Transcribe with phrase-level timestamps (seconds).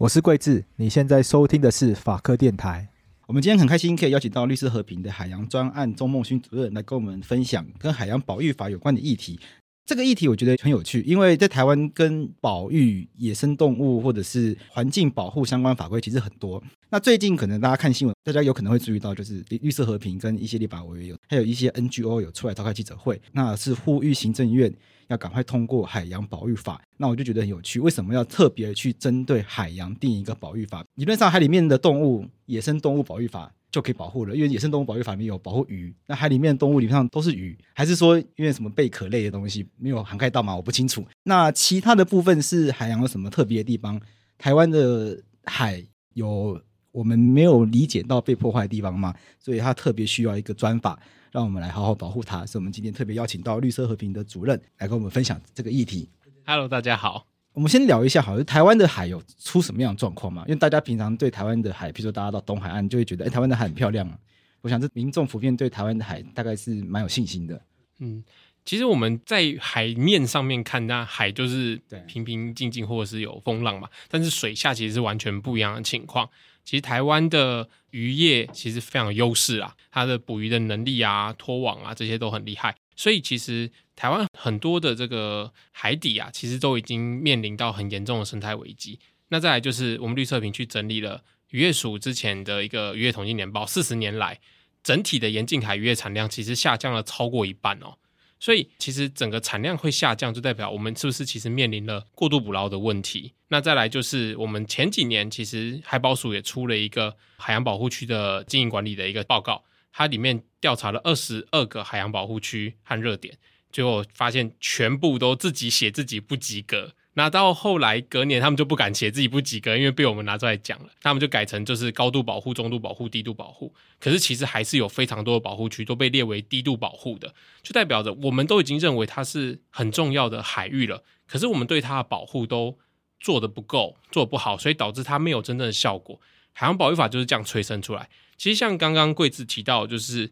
[0.00, 2.88] 我是贵智，你现在收听的是法科电台。
[3.26, 9.38] 我们今天很开心可以邀请到绿色和平的海洋专案钟梦勋主任来跟我们分享跟海洋保育法有关的议题。
[9.84, 16.62] 这个议题我觉得很有趣，因为在台湾跟保育野生动物或者是环境保护相关法规其实很多。
[16.88, 24.74] 那最近可能大家看新闻，大家有可能会注意到，就是绿色和平跟一些立法委员有，还有一些 NGO 有出来召开记者会，那是呼吁行政院。
[25.10, 27.80] 要赶快通过海洋保育法，那我就觉得很有趣。
[27.80, 30.84] 为什么要特别去针对海洋定一个保育法？
[30.94, 35.92] 理论上，海里面的动物、野生动物保育法就可以保护了，因为野生动物保育法里面有保护鱼。
[36.06, 40.54] 那海里面的动物理论上都是鱼，还是说因为什么贝壳类的东西没有涵盖到吗？
[40.54, 41.04] 我不清楚。
[41.24, 44.00] 那其他的部分是海洋有什么特别的地方？
[44.38, 46.60] 台湾的海有
[46.92, 49.12] 我们没有理解到被破坏的地方吗？
[49.40, 51.00] 所以它特别需要一个专法。
[51.32, 56.08] 让我们来好好保护它，所以我们今天特别邀请到绿色和平的主任来跟我们分享这个议题。
[56.44, 57.26] Hello，大家好。
[57.52, 60.42] 我们先聊一下，好，台湾的海有出什么样的状况吗？
[60.48, 64.18] 因为大家平常对台湾的海，比如说大家到东海岸就会觉得，哎，台湾的海很漂亮啊。
[64.60, 67.60] 我想这民众普遍对台湾的海大概是蛮有信心的。
[68.00, 68.24] 嗯，
[68.64, 73.88] 其实我们在海面上面看，那海就是平平静静，或者是有风浪嘛。
[74.08, 76.28] 但是水下其实是完全不一样的情况。
[76.64, 88.98] 其实台湾的渔业其实非常有优势啊，它的捕鱼的能力啊、拖网啊这些都很厉害，所以其实台湾很多的这个海底啊，其实都已经面临到很严重的生态危机。
[89.28, 94.38] 那再来就是我们绿色和平去整理了渔业署之前的一个渔业统计年报，四十年来
[94.82, 97.96] 整体的沿近海渔业产量其实下降了超过一半哦。
[98.40, 103.34] 所以其实整个产量会下降，就代表我们是不是其实面临了过度捕捞的问题？
[103.48, 109.62] 那再来就是我们前几年其实海保署也出了一个海洋保护区的经营管理的一个报告，
[109.92, 113.36] 它里面调查了二十二个海洋保护区和热点，
[113.70, 116.94] 最后发现全部都自己写自己不及格。
[117.20, 120.86] 那到后来隔年，他们就不敢写自己不及格，因为被我们拿出来讲了。
[121.02, 123.74] 他们就改成就是高度保护、中度保护、低度保护。
[123.98, 131.02] 可是其实还是有非常多的保护区都被列为低度保护的，就代表着我们都已经认为它是很重要的海域了。
[131.26, 132.78] 可是我们对它的保护都
[133.20, 136.18] 做得不够，做得不好，所以导致它没有真正的效果。
[136.54, 138.08] 海洋保育法就是这样催生出来。
[138.38, 140.30] 其实像刚刚贵智提到，就是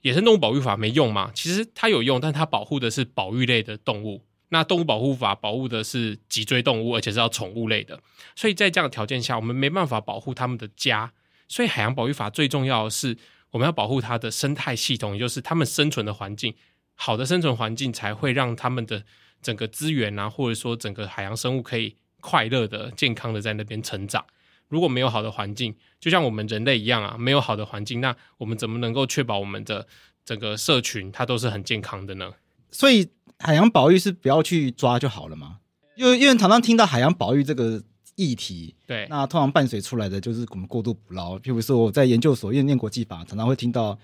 [0.00, 1.30] 野生动物保育法没用吗？
[1.32, 4.25] 其实它有用，但它保护的是保育类的动物。
[4.50, 8.00] 那动物保护法保护的是脊椎动物，而且是要宠物类的，
[8.36, 11.12] 所以在这样的条件下，我们没办法保护他们的家。
[11.48, 13.16] 所以海洋保育法最重要的是，
[13.50, 16.54] 我们要保护它的生态系统，也就是它们生存的环境。
[16.94, 19.04] 好的生存环境才会让他们的
[19.42, 24.24] 整个资源啊，或者说整个海洋生物可以快乐的、健康的在那边成长。
[24.68, 29.86] 如果没有好的环境，就像我们人类一样啊，没有好的环境，那我们怎么能够确保我们的
[30.24, 32.32] 整个社群它都是很健康的呢？
[32.70, 33.08] 所以。
[33.38, 35.58] 海洋保育是不要去抓就好了嘛？
[35.94, 37.82] 因为因为常常听到海洋保育这个
[38.16, 41.38] 议题，对，那通常伴随出来的就是我们过度捕捞。
[41.38, 43.98] 譬如说我在研究所因为念国际法，常常会听到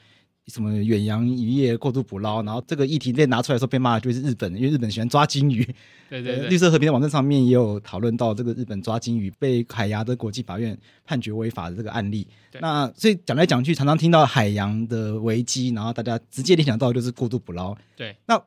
[0.47, 5.63] 什么远洋渔业过度捕捞，然后这个议题被拿出来时候被骂的就是日本，因为日本喜欢抓金鱼。
[6.09, 12.27] 对对对，绿色和平的网站上面也有讨论到这个日本抓金鱼被海牙的国际法院判决违法的这个案例。
[12.61, 17.77] 那所以讲来讲去，常常听到海洋的危机，然后大家直接联想到就是过度捕捞。
[17.97, 18.43] 对，那。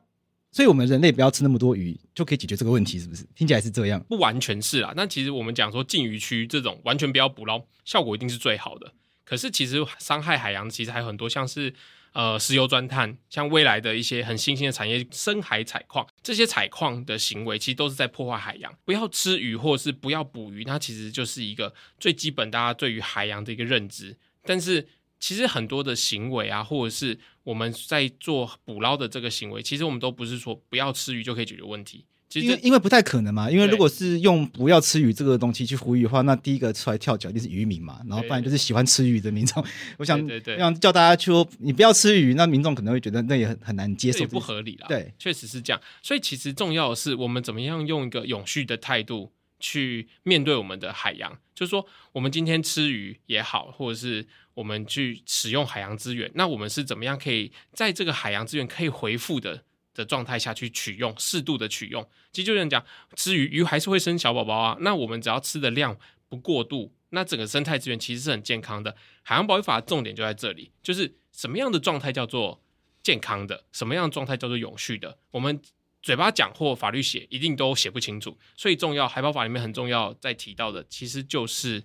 [0.56, 3.26] 所以，我们人类不要吃那么多鱼，就可以解决这个问题，是不是？
[3.34, 4.90] 听起来是这样，不完全是啦。
[4.96, 8.90] 那其实我们讲说禁渔区这种完全不要捕捞，效果一定是最好的。
[9.22, 11.74] 可是，其实伤害海洋，其实还有很多，像是
[12.14, 18.74] 呃石油钻探，像未来的一些很新兴的产业，深海采矿，这些采矿的行为，其实都是在破坏海洋。
[18.86, 24.16] 不要吃鱼，或是不要捕鱼，它其实就是一个最基本大家对于海洋的一个认知。
[24.42, 32.04] 但是，其实很多的行为啊，或者是我们在做捕捞的这个行为，其实我们都不是说不要吃鱼就可以解决问题。
[32.28, 39.64] 其实因为因为不太可能嘛，因为如果是用不要吃鱼这个东西去呼吁的话，那第一个出来跳脚就是渔民嘛，然后不然就是喜欢吃鱼的民众。
[39.96, 44.88] 我想，对对对，我想叫大家说你不要吃鱼，那民众可能会觉得那也很很难接受，也不合理啦。
[44.88, 45.80] 对，确实是这样。
[46.02, 54.26] 所以其实重要的是我们怎么样用一个永续的态度去面对我们的海洋，就是说我们今天吃鱼也好，或者是。
[54.56, 59.62] 我们去使用海洋资源，那我们是怎么样可以在这个海洋资源可以回复的
[59.92, 62.02] 的状态下去取用，适度的取用？
[62.32, 62.82] 其实就像讲
[63.14, 64.74] 吃鱼，鱼还是会生小宝宝啊。
[64.80, 65.98] 那我们只要吃的量
[66.30, 68.96] 不过度，那整个生态资源其实是很健康的。
[69.22, 72.62] 海洋保育法的重点就在这里，就是什么样的状态叫做
[73.02, 75.18] 健康的，什么样的状态叫做永续的。
[75.32, 75.60] 我们
[76.02, 78.38] 嘴巴讲或法律写，一定都写不清楚。
[78.56, 81.84] 所以重要，海保法里面很重要，在提到的其实就是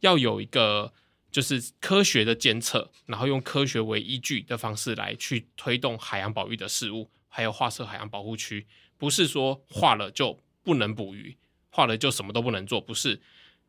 [0.00, 0.92] 要有一个
[1.34, 11.36] 就是科学的监测，然后用科学为依据的方式来去推动海洋保育的事务，还有划设海洋保护区，不是说划了就不能捕鱼。
[11.70, 13.20] 画了就什么都不能做，不是？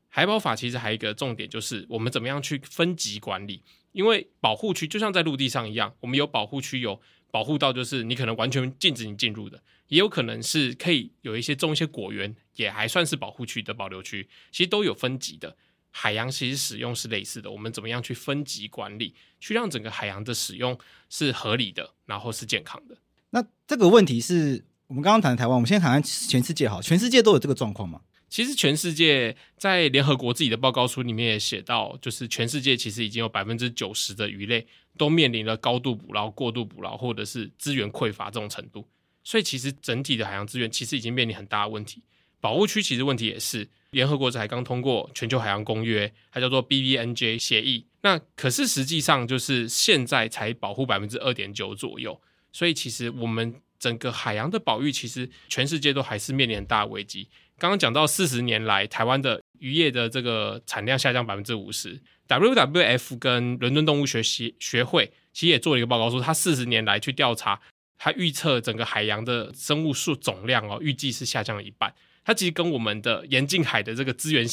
[0.09, 3.63] 海保法其实还有一个重点，就是我们怎么样去分级管理。
[3.93, 7.01] 因为保护区就像在陆地上一样，我们有保护区，有
[7.31, 15.57] 保护到就是你可能完全禁止你进入的，也有可能是可以有一些种一些果园，也还算是保护区的保留区，其实都有分级的。
[15.97, 20.77] 海洋其实使用是类似的，我们怎么样去分级管理，去让整个海洋的使用
[21.09, 22.97] 是合理的，然后是健康的。
[23.29, 24.65] 那这个问题是？
[24.87, 28.01] 我们刚刚谈台湾，我们先谈谈全世界好，全世界都有这个状况吗？
[28.29, 38.85] 其实全世界在联合国自己的报告书里面也写到，就是全世界其实已经有百分之九十的鱼类都面临了高度捕捞、过度捕捞或者是资源匮乏这种程度。
[39.23, 42.03] 所以其实整体的海洋资源其实已经面临很大的问题。
[42.45, 47.87] 保护区其实问题也是，联合国才刚通过全球海洋公约，它叫做 BBNJ 协议。
[48.01, 52.21] 那可是实际上就是现在才保护百分之二点九左右。
[52.51, 53.55] 所以其实我们。
[53.77, 57.27] 整个海洋的保育，其实全世界都还是面临很大危机。
[57.59, 62.01] 刚刚讲到四十年来，台湾的渔业的这个产量下降百分之五十。
[62.27, 67.59] WWF 跟伦敦动物学习学会其实也做了一个报告，说它四十年来去调查，
[67.97, 71.93] 它预测整个海洋的生物数总量哦，预计是下降了一半。
[72.25, 74.45] 它其实跟我们的沿近海的这个资源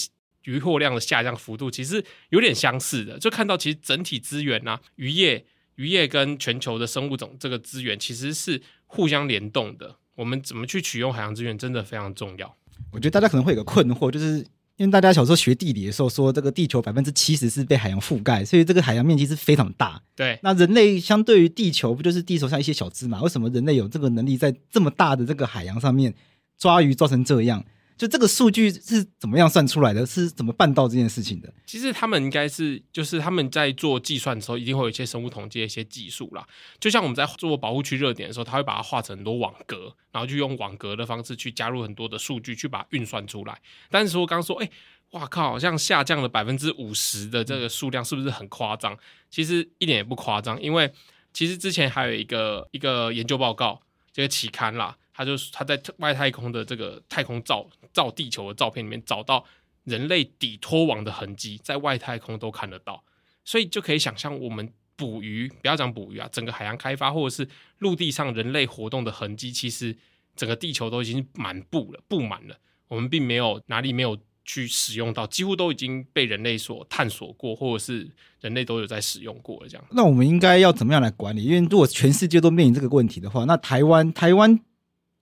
[0.45, 3.19] 渔获量的下降幅度，其实有点相似的。
[3.19, 5.45] 就看到其实整体资源啊，渔业。
[5.77, 9.97] 渔业跟全球的生物种这个资源其实是互相联动的。
[10.15, 12.55] 我们怎么去取用海洋资源，真的非常重要。
[12.93, 14.37] 我觉得大家可能会有个困惑，就是
[14.77, 20.01] 因为大家小时候学地理的时候说，这个地球百分之七十是被海洋覆盖，所以这个海洋面积是非常大。
[20.15, 23.23] 对，那人类相对于地球，不就是地球上一些小枝嘛？
[23.23, 26.15] 为什么人类有这个能力在这么大的这个海洋上面
[26.63, 27.65] 抓鱼抓成这样？
[27.99, 30.07] 就这个数据是怎么样算出来的？
[30.07, 31.53] 是怎么办到这件事情的？
[31.67, 36.47] 其实他们应该是，就是他们在做计算的时候，一定会有一些生物统计的一些技术啦。
[36.79, 43.61] 就像我们在做保护区热点的时候，他会把它画成很多网格，然后就用网格的方式去加入很多的数据，去把它运算出来。
[43.91, 44.71] 但是说刚刚说，哎，
[45.11, 48.97] 哇靠，好像下降了百分之五十的这个数量，是不是很夸张？
[49.29, 50.93] 其实一点也不夸张，因为
[51.33, 53.81] 其实之前还有一个一个研究报告，
[54.13, 54.97] 这个期刊啦。
[55.15, 59.45] 他就是他在外太空的这个太空照照地球的照片里面找到
[59.85, 63.03] 人类底拖网的痕迹，在外太空都看得到，
[63.45, 67.49] 所以就可以想象我们捕鱼，不要讲捕鱼啊，整个海洋开发或者是
[67.79, 69.97] 陆地上人类活动的痕迹，其实
[70.37, 72.57] 整个地球都已经满布了，布满了。
[72.89, 78.09] 我们并没有哪里没有去使用到，几乎都已经被人类所探索过，或者是
[78.41, 79.69] 人类都有在使用过了。
[79.69, 81.43] 这样，那我们应该要怎么样来管理？
[81.43, 84.61] 因为如果全世界都面临这个问题的话，那台湾台湾。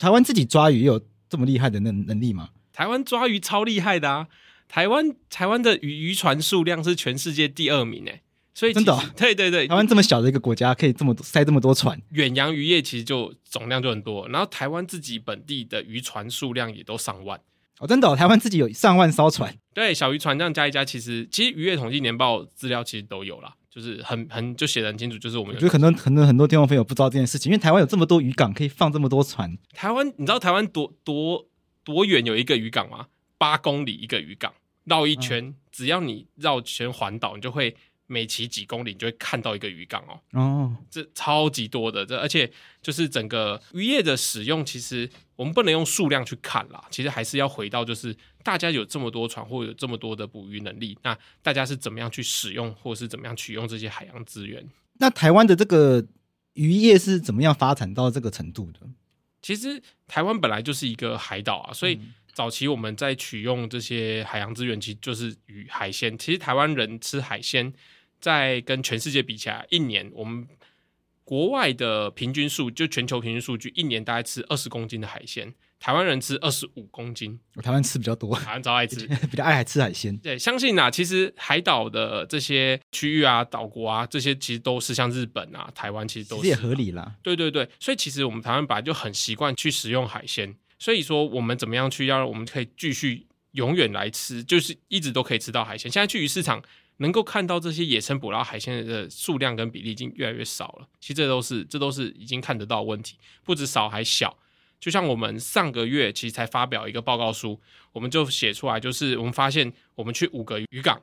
[0.01, 0.99] 台湾自己抓鱼有
[1.29, 2.49] 这么厉害的能能力吗？
[2.73, 4.29] 台湾抓鱼超厉害的啊！
[4.67, 8.23] 台湾台湾的渔渔船数量是全世界第二名诶，
[8.55, 14.27] 所以真的、哦，对对对，台湾这么小的一个国家，可以这么多塞这么多船，远洋渔业其实就总量就很多。
[14.31, 17.39] 然后台湾自己本地的渔船数量也都上万
[17.79, 19.55] 哦，真的、哦，台湾自己有上万艘船。
[19.75, 23.53] 对，小渔船这样加一加，其实其实渔业统计年报资料其实都有啦。
[23.71, 29.57] 就是很很就写的很清楚，就是我们有我觉得很多很多很多听众朋友不知道这件事情，因为台湾有这么多渔港可以放这么多船。
[29.73, 31.47] 台湾，你知道台湾多多
[31.85, 33.07] 多远有一个渔港吗？
[33.39, 34.53] 八公里一个渔港，
[34.85, 37.77] 绕一圈，嗯、只要你绕圈环岛，你就会。
[38.13, 40.19] 每骑几公里，你就会看到一个渔港哦。
[40.33, 42.51] 哦，这超级多的，这而且
[42.83, 45.09] 就是整个渔业的使用，其实
[45.41, 46.85] 我们不能用数量去看啦。
[46.91, 54.63] 其实还是要回到，就是大家有这么多船，或有这么多的捕鱼能力，那大家是怎么样去使用，或是怎么样取用这些海洋资源？
[54.99, 56.07] 那台湾的这个
[56.53, 58.81] 渔业是怎么样发展到这个程度的？
[59.41, 61.99] 其实台湾本来就是一个海岛啊，所以
[62.35, 66.19] 早期我们在取用这些海洋资源，其实就是鱼海鲜。
[66.19, 67.73] 其实台湾人吃海鲜。
[68.21, 70.47] 在跟全世界比起来，一年我们
[71.31, 77.39] 国外的平均数，就全球平均数据，一年大概吃二十公斤的海鲜，台湾人吃二十五公斤。
[77.55, 80.17] 我台湾吃比较多，台湾超爱吃， 比较爱还吃海鲜。
[80.19, 87.15] 对，相信啊，其实海岛的这些区域啊、岛国啊，这些其实都是像日本啊、台湾，其实都是、啊、也合理啦。
[87.23, 95.89] 对对对，所以其实我们台湾本来就很习惯去食用海鲜，所以说我们怎么样去让我们可以继续永远来吃，就是一直都可以吃到海鲜。
[95.89, 96.61] 现在去鱼市场。
[97.01, 100.89] 能够看到这些野生捕捞海鲜的数量跟比例已经越来越少了。
[101.01, 104.37] 其实这都是这都是已经看得到问题，不止少还小。
[104.79, 107.61] 就像我们上个月其实才发表一个报告书，
[107.93, 111.01] 我们就写出来，就是我们发现我们去五个渔港，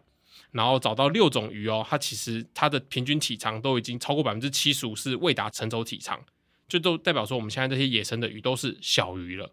[0.51, 6.19] 然后找到六种鱼哦，它其实它的平均体长都已经超过百分之七十五是未达成熟体长，
[6.67, 9.51] 就都代表说我们现在这些野生的鱼都是小鱼了，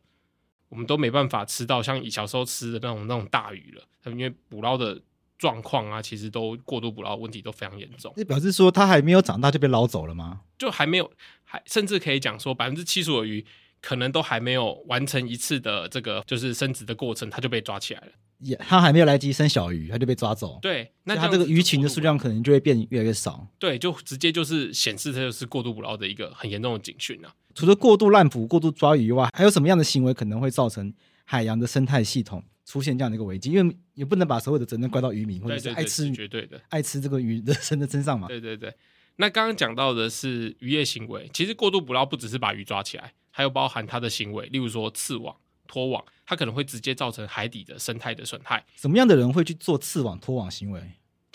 [0.69, 5.01] 我们都没办法吃到像以小时候吃的那种那种大鱼了，因为捕捞的
[5.39, 8.13] 状况啊，其实都过度捕捞问题都非常严重。
[8.17, 10.41] 这表示说它还没有长大就被捞走了吗？
[10.59, 11.11] 就还没有，
[11.43, 13.45] 还甚至可以讲说百分之七十五的鱼。
[13.87, 18.07] 可能都还没有完成一次的这个就是生殖的过程，它就被抓起来了。
[18.39, 20.59] 也，它还没有来及生小鱼，它就被抓走。
[20.63, 23.47] 对，那它这个鱼群的数量可能就会变越来越少。
[23.59, 27.35] 对，就直接就是显示它就是过度捕捞的一个很严重的警讯啊。
[27.55, 30.91] 除了过度滥捕、过度抓鱼以外，还有什么样的行为可能会造成
[31.27, 33.51] 海洋的生态系统出现这样的一个危机？
[33.51, 38.29] 因为也不能把所有的责任怪到渔民或者是爱吃绝对的爱吃这个鱼的人的身上嘛。
[38.29, 38.75] 对对对。
[39.17, 43.13] 那刚刚讲到的是渔业行为，其实过度捕捞不只是把鱼抓起来。
[43.37, 45.35] 还有包含它的行为，例如说刺网、
[45.67, 48.65] 拖网，它可能会直接造成海底的生态的损害。
[48.77, 50.81] 什么样的人会去做刺网、拖网行为？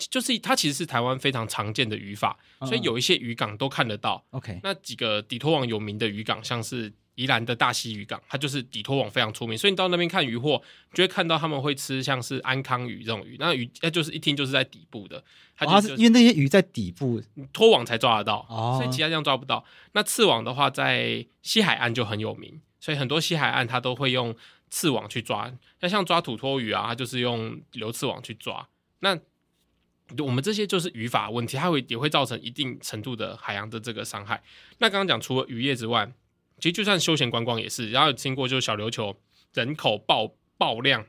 [0.08, 4.24] 就是它其实是台湾非常常见的渔法，嗯、所以有一些渔港都看得到。
[4.30, 10.62] OK，那几个底拖网有名的渔港，像是宜兰的大溪渔港，它就是底拖网非常出名，所以你到那边看渔获，
[10.94, 15.22] 就会看到他们会吃像是安康鱼这种鱼，那鱼那就是一听就是在底部的，
[15.56, 19.62] 它就是、哦、因为那些鱼在底部拖网才抓得到，哦、所以其他地方抓不到。
[19.92, 24.34] 那刺网的话，在西海岸就很有名，所以很多西海岸它都会用
[24.70, 28.66] 刺网去抓，那像抓土托鱼啊，它就是用流刺网去抓。
[29.00, 29.18] 那
[30.18, 34.42] 我们这些就是语法问题，它会也会造成一定程度的海洋的这个伤害。
[34.78, 36.12] 那刚刚讲除了渔业之外，
[36.58, 39.16] 其实就算休闲观光也是，然后有听过就小琉球
[39.54, 41.06] 人口爆爆量，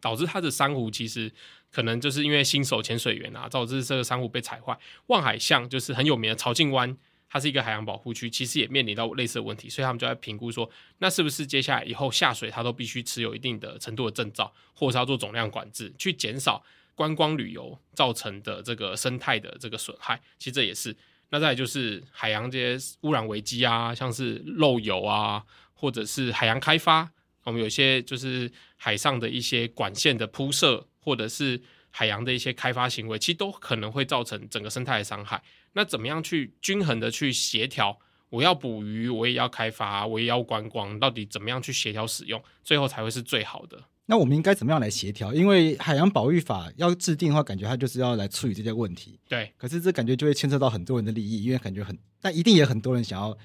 [0.00, 1.32] 导致它的珊瑚其实
[1.70, 4.78] 可能就是因为新手潜水员啊，导致这个珊瑚被踩坏。
[5.06, 6.96] 望海巷就是很有名的潮境湾，
[7.28, 20.20] 它是一个海洋保护区，其实也面临到类似的问题，所以他们就在评估说，那是不是接下来以后下水它都必须持有一定的程度的证照，或是要做总量管制，去减少观光旅游造成的这个生态的这个损害。
[20.38, 20.96] 其实这也是。
[21.30, 27.10] 那再来就是海洋这些污染危机啊，像是漏油啊，或者是海洋开发，
[27.42, 31.60] 我们有些就是海上的一些管线的铺设，或者是
[31.90, 35.42] 海洋的一些开发行为，其实都可能会造成整个生态的伤害。
[35.72, 37.98] 那怎么样去均衡的去协调？
[38.30, 43.84] 我要捕鱼，我也要开发，我也要观光，到底怎么样去协调使用，最后才会是最好的。
[44.06, 45.32] 那我们应该怎么样来协调？
[45.32, 49.18] 因为海洋保育法要制定的话，感觉它就是要来处理这些问题。
[49.28, 53.36] 对，可是这感觉就会牵涉到很多人的利益，因为感觉很，但一定也很多人想要，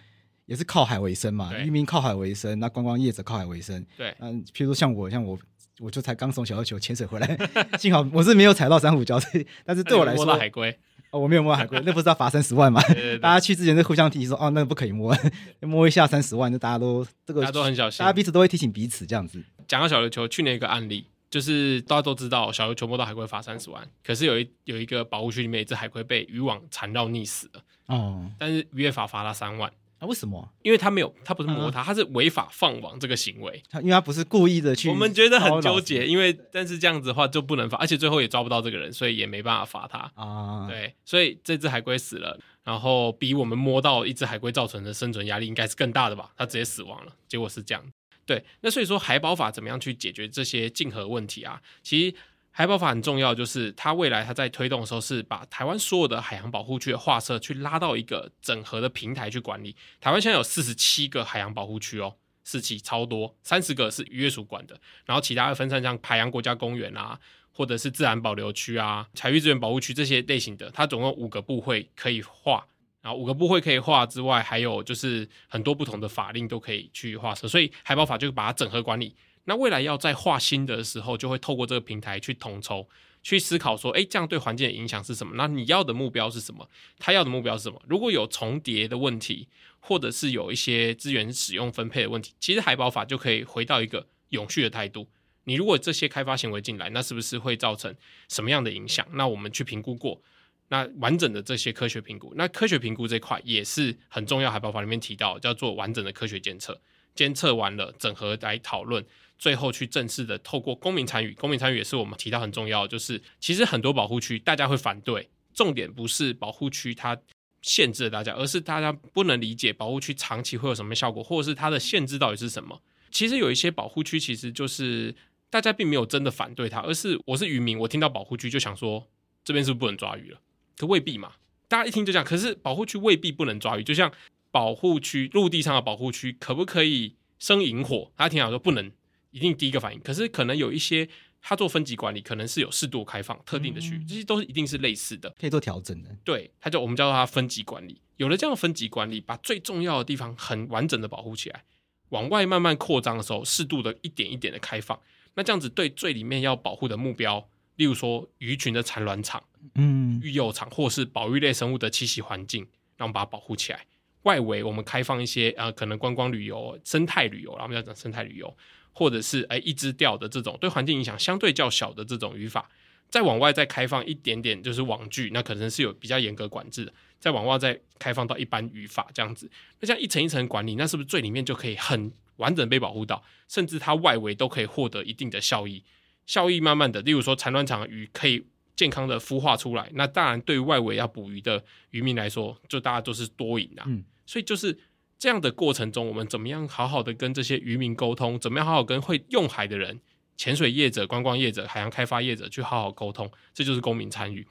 [0.46, 1.58] 也是靠海为生嘛。
[1.58, 3.86] 渔民靠海为生，那观光业者靠海为生。
[3.96, 5.40] 对，嗯，譬如说像我，像我，
[5.80, 7.38] 我就才刚从小琉球潜水回来，
[7.80, 9.18] 幸好我是没有踩到珊瑚礁，
[9.66, 10.78] 但是对我来说，摸到海龟。
[11.12, 12.80] 哦，我没有摸海龟，那不是要罚三十万吗？
[12.84, 15.16] 对对对，大家去之前就互相提醒说，哦，那个不可以摸，
[15.62, 19.44] 摸一下三十万，就大家都这个，大家都很小心，大家彼此都会提醒彼此这样子。
[19.70, 21.06] 讲到小琉球，去年一个案例。
[21.30, 23.88] 就是大家都知道，小琉球摸到海龟罚三十万。
[24.04, 27.62] 可是有一有一个保护区里面，一只海龟被渔网缠绕溺死了。
[27.86, 29.72] 哦，但是渔业法罚他三万。
[30.00, 30.50] 啊、为什么？
[30.64, 33.62] 因为他没有，他不是摸它，他、嗯、是违法放网这个行为。
[33.70, 34.90] 他因为他不是故意的去。
[34.90, 40.12] 我们觉得很纠结，因为但是这样子的话就不能罚，而且最后也抓不到这个人，所以也没办法罚他。
[40.16, 46.32] 啊，对，所以这只海龟死了，然后比我们摸到一只海龟造成的生存压力应该是更大的吧？
[46.36, 47.84] 它直接死亡了，结果是这样。
[48.30, 51.60] 对，那所以说海保法怎么样去解决这些竞合问题啊？
[51.82, 52.16] 其实
[52.52, 59.76] 海保法很重要，就是它未来它在推动的时候是把台湾所有的海洋保护区的划设去拉到一个整合的平台去管理。
[60.00, 67.20] 台湾现在有四十七个海洋保护区哦，四期超多，三十个是渔业署管的，然后其他的分散像海洋国家公园啊，
[67.52, 72.68] 或者是自然保留区啊、海域资源保护区这些类型的，它总共五个部会可以划。
[73.10, 79.16] 然后五个部会可以划之外，还有就是很多不同的法令都可以去划设，所以海保法就把它整合管理。
[79.46, 82.88] 那未来要再划新的时候，就会透过这个平台去统筹，
[83.24, 85.34] 去思考说，哎，这样对环境的影响是什么？
[85.36, 86.70] 那你要的目标是什么？
[87.00, 87.82] 他要的目标是什么？
[87.88, 89.48] 如果有重叠的问题，
[89.80, 95.10] 或者是有一些资源使用分配的问题，其实海保法就可以回到一个永续的态度。
[95.46, 97.96] 你如果这些开发行为进来，那是不是会造成
[98.28, 99.08] 什么样的影响？
[99.14, 100.22] 那我们去评估过。
[100.70, 104.50] 那完整的这些科学评估，那科学评估这块也是很重要。
[104.50, 106.80] 海保法里面提到叫做完整的科学监测，
[107.16, 109.04] 监测完了整合来讨论，
[109.38, 111.34] 最后去正式的透过公民参与。
[111.34, 117.18] 公民参与也是我们提到很重要，就是其实很多保护区大家会反对，重点不是保护区它
[117.64, 122.80] 限制了大家，而是大家不能理解保护区长期会有什么效果，或者是它的限制到底是什么。
[123.10, 125.16] 其实有一些保护区其实就是
[125.50, 129.08] 大家并没有真的反对它，而是我是渔民，我听到保护区就想说
[129.44, 130.40] 这边是不是不能抓鱼了？
[130.80, 131.34] 可未必嘛，
[131.68, 132.26] 大家一听就这样。
[132.26, 134.10] 可是保护区未必不能抓鱼，就像
[134.50, 138.90] 保护区陆地上的保护区，可不可以生营火，大家听好说不能
[139.32, 141.10] 一定第一个反应，可是可能有一些
[141.42, 146.16] 他做分级管理，可能是有适度开放特定的区域，嗯、这些都是一定是类似的，可以做调整的。
[146.24, 151.66] 对，他就我们叫做他分级管理，有了这样的分级管理，把最重要的地方很完整的保护起来，
[152.10, 154.98] 往外慢慢扩张的时候，适度的一点一点的开放，
[155.36, 157.48] 那这样子对最里面要保护的目标，
[157.80, 159.42] 例如说鱼群的产卵场、
[159.76, 162.62] 嗯，育幼场，或是保育类生物的栖息环境，
[162.98, 163.86] 让我们把它保护起来。
[164.24, 168.54] 外围我们开放一些呃，可能观光旅游、生态旅游，然后我们要讲生态旅游，
[168.92, 172.70] 或者是哎、欸、一支钓的这种对环境影响相对较小的这种渔法，
[173.10, 185.82] 再往外再开放一点点，就是网具，那可能是有比较严格管制的，再往外再开放到一般渔法这样子，那这样一层一层管理，那是不是最里面就可以很完整被保护到，甚至它外围都可以获得一定的效益，
[186.30, 188.46] 效益慢慢的，例如说产卵场的鱼可以
[188.76, 193.84] 健康的孵化出来，那当然对于外围要捕鱼的渔民来说，就大家都是多赢啊。
[193.88, 194.78] 嗯所以就是
[195.18, 198.40] 这样的过程中，我们怎么样好好的跟这些渔民沟通？
[198.40, 200.00] 怎么样好好跟会用海的人、
[200.38, 203.32] 潜水业者、观光业者、海洋开发业者去好好沟通？
[203.52, 204.46] 这就是公民参与，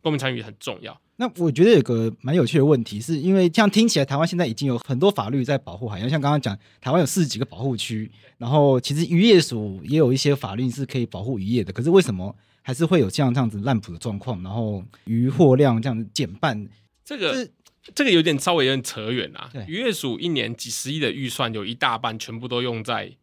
[0.00, 1.00] 公民参与很重要。
[1.16, 14.42] 那我觉得有个蛮有趣的问题，是因为这样听起来，台湾现在已经有很多法律在保护海洋，像刚刚讲，台湾有四十几个保护区，然后其实渔业署也有一些法律是可以保护渔业的，可是为什么还是会有这样这样子滥捕的状况？
[14.42, 16.68] 然后渔获量这样子减半，
[17.04, 17.48] 这个。
[17.94, 19.52] 这个有点稍微有点扯远啊。
[19.68, 23.14] 渔业署一年几十亿的预算，有一大半全部都用在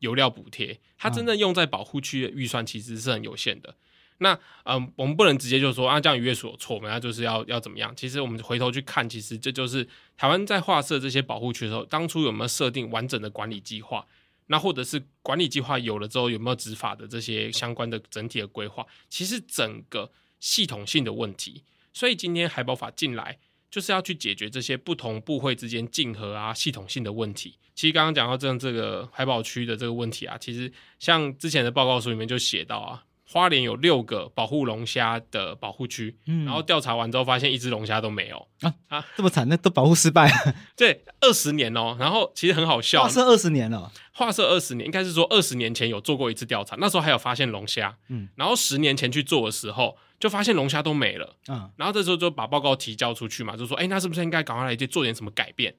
[0.00, 3.76] 油料补贴，它真正用在保护区的预算其实是很有限的。
[4.18, 7.94] 那嗯，我们不能直接就说啊，这样渔业署有错，那就是要要怎么样？
[7.96, 14.06] 其实我们回头去看，其实这就是台湾在划设这些保护区的时候，当初有没有设定完整的管理计划？
[14.46, 18.86] 那或者是管理计划有了之后，有没有执法的这些相关的整体的规划？
[19.08, 20.10] 其实整个
[20.40, 21.64] 系统性的问题。
[21.92, 23.38] 所以今天海保法进来。
[23.70, 27.58] 就是要去解决这些不同部会之间竞合啊、系统性的问题。
[27.74, 38.48] 其实刚刚讲到这样这个海保区的这个问题啊，其实像之前的报告书里面就写到啊，花莲有六个保护龙虾的保护区，嗯，然后调查完之后发现一只龙虾都没有。
[38.62, 40.30] 啊啊，这么惨，那都保护失败。
[40.74, 49.96] 对，二十年哦，然后其实很好笑，画设二十年了，画设二十年，应该是说二十年前有做过一次调查，那时候还有发现龙虾，嗯，然后十年前去做的时候。
[50.20, 55.72] 就发现龙虾都没了，嗯，然后这时候就把报告提交出去嘛，就说，哎，那是不是应该赶快来做点什么改变？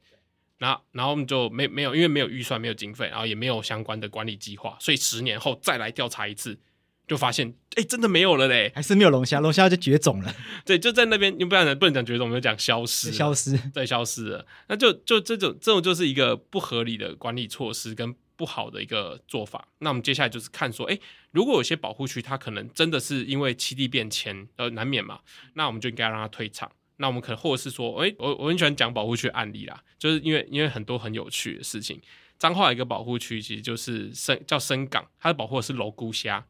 [0.57, 6.57] 然后，然后我们就没没有，因为没有预算，没有经费，然后也没有相关的管理计划，所以十年后再来调查一次，
[7.09, 10.33] 就发现，哎，真的没有了嘞，还是没有龙虾，龙虾就绝种了。
[10.63, 14.45] 对，就在那边，你不然不能讲绝种，我们就讲消失，消失，对，消失了。
[14.69, 18.15] 那就就这种这种就是一个不合理的管理措施跟。
[18.39, 20.97] 不好的一个做法，那我们接下来就是看说，哎，
[21.31, 25.19] 如果有些保护区它可能真的是因为栖地变迁呃难免嘛，
[25.55, 26.71] 那我们就应该让它退场。
[26.95, 32.01] 那我们可能或者是说，哎，我我很喜欢讲保护区案例啦，就是因为因为很多很有趣的事情。
[32.37, 36.45] 彰化一个保护区其实就是深叫深港，它的保护的是蝼蛄虾。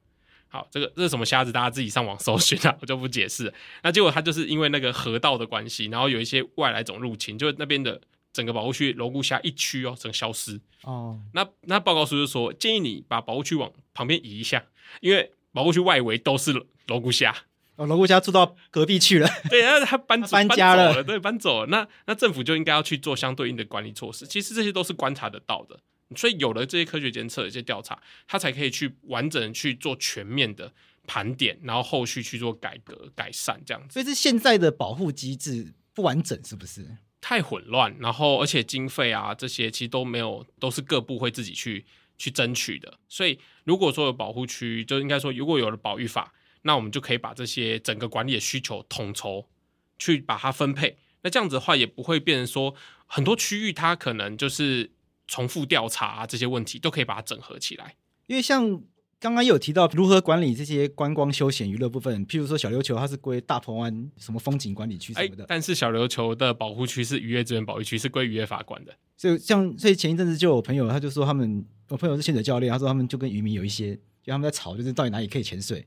[0.50, 1.52] 好，这个这是什么虾子？
[1.52, 3.54] 大家自己上网搜寻啊， 我就不解释。
[3.84, 8.02] 那结果它就是因为那个河道的关系，然后有一些外来种入侵，就那边的。
[8.32, 11.20] 整个保护区蝼蛄虾一区哦，整个消失哦。
[11.34, 14.64] 那那报告书就说，建议你把保护区往旁边移一下，
[15.02, 17.36] 因为保护区外围都是蝼蛄虾
[17.76, 19.28] 哦，蝼蛄虾住到隔壁去了。
[19.50, 21.68] 对，然后他搬 搬家了，了，对，搬走了。
[21.68, 24.28] 那那政府就应该要去做相对应的管理措施。
[24.28, 25.80] 其实这些都是观察得到的，
[26.16, 30.74] 所以有了这些科学监测、一些调查，它才可以去完整去做全面的
[31.06, 33.94] 盘点，然后后续去做改革改善这样子。
[33.94, 36.98] 所以是现在的保护机制不完整，是不是？
[37.22, 41.86] 太混乱，然后而且经费啊这些其实都没有，都是各部会自己去
[42.18, 42.98] 去争取的。
[43.10, 49.50] 所以如果说有保护区，就应该说如果有了保育法，那我们就可以把这些整个管理的需求统筹
[49.98, 50.98] 去把它分配。
[51.22, 52.74] 那这样子的话，也不会变成说
[53.06, 54.90] 很多区域它可能就是
[55.30, 57.96] 重复调查啊这些问题，都可以把它整合起来。
[58.28, 58.84] 因为像。
[59.22, 65.44] 刚刚有提到如何管理这些观光休闲娱乐部分，譬如说小琉球，它是归大鹏湾什么风景管理区什么的。
[65.46, 68.96] 但是小琉球的保护区是渔业资源保育区，是归渔业法管的。
[69.18, 75.86] 所以像所以前一阵子就有朋友，他就说他们，我朋友是潜水教练，他说他们就跟渔民有一些，就他们在吵，就是到底哪里可以潜水。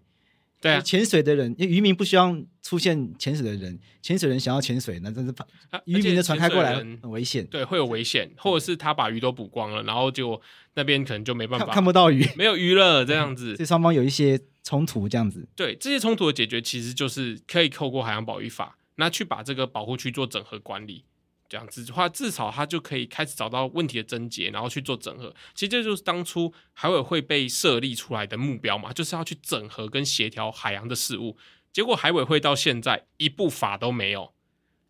[0.63, 5.45] 对啊，潜水的人，因为渔民不希望出现潜水的人，潜水人想要潜水，那真是怕
[5.87, 10.41] 渔民的船开过来很危险，对，会有危险，或者是他把鱼都捕光了，然后就
[10.75, 11.67] 那边可能就没办法。
[11.67, 15.49] 看，看不到鱼，没有鱼了这样子， 这双方有一些冲突这样子。
[15.57, 21.05] 对，这些冲突的解决其实就是可以透过海洋保育法，那去把这个保护区做整合管理。
[21.53, 25.29] 这样子的话，至少他就可以开始找到问题的症结，然后去做整合。
[25.55, 31.37] 其实这就是当初海委会被设立出来的目标嘛，就是要去整合跟协调海洋的事物。
[31.71, 34.33] 结果海委会到现在一部法都没有，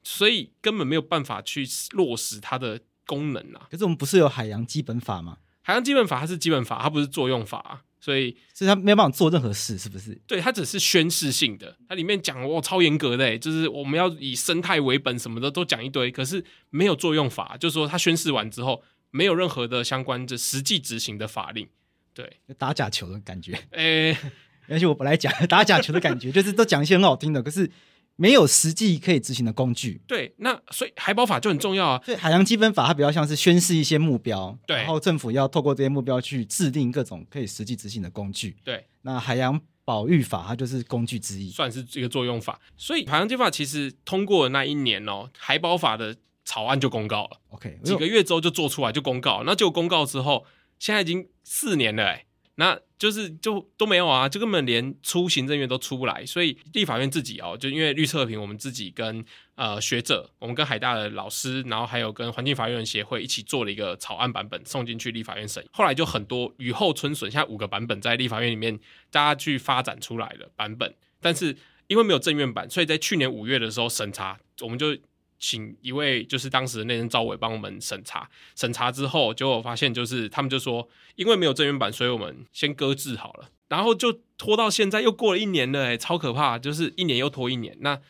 [0.04, 3.66] 所以根本没有办法去落实它的功能啊。
[3.68, 5.38] 可是我们不是有海洋基本法吗？
[5.62, 10.20] 海洋基本法它是基本法，它不是作用法，所以所以他没有办法做任何事，是不是？
[10.26, 11.76] 对，它只是宣示性的。
[11.88, 21.68] 它里面讲哦超严格的，就是我们要以生态为本，什么的都讲一堆，可是没有作用法，就是说他宣示完之后，没有任何的相关的实际执行的法令。
[22.12, 23.56] 对，打假球的感觉。
[23.70, 24.16] 诶，
[24.68, 27.70] 而且我本来讲打假球的感觉，就是都讲一些很好听的，可是。
[28.16, 32.02] 没有实际可以执行的工具，对，那所以海保法就很重要啊。
[32.04, 38.86] 对海洋基本法它比较像是宣示一些目标，对，然后政府要透过这些目标去制定各种可以实际执行的工具，对。
[39.02, 42.60] 那海洋保育法它就是工具之一，算是一个作用法。
[42.76, 50.46] 所以海洋基本法其实通过的那一年哦，海保法的草案就公告了，OK，几个月之后就做出来就公告，那就公告之后，
[50.78, 52.26] 现在已经四年了哎。
[52.56, 59.24] 那就是就都没有啊，就根本连出行政院都出不来，所以立法院自己哦，就因为绿色和平，我们自己跟
[59.56, 65.66] 呃学者，我们跟海大的老师，然后还有跟环境法院协会一起做了一个草案版本，送进去立法院审。
[65.72, 68.78] 后来就很多雨后春笋，现在五个版本在立法院里面
[69.10, 71.56] 大家去发展出来了版本，但是
[71.88, 74.96] 因为没有政院版，所以在去年五月的时候审查，我们就。
[75.44, 87.76] 请一位就是当时的内政召委帮我们审查，审查之后，结果发现就是他们就说，因为没有正原版，所以我们先搁置好了，然后就拖到现在，又过了一年了，哎，超可怕，就是一年又拖一年。
[87.80, 88.00] 那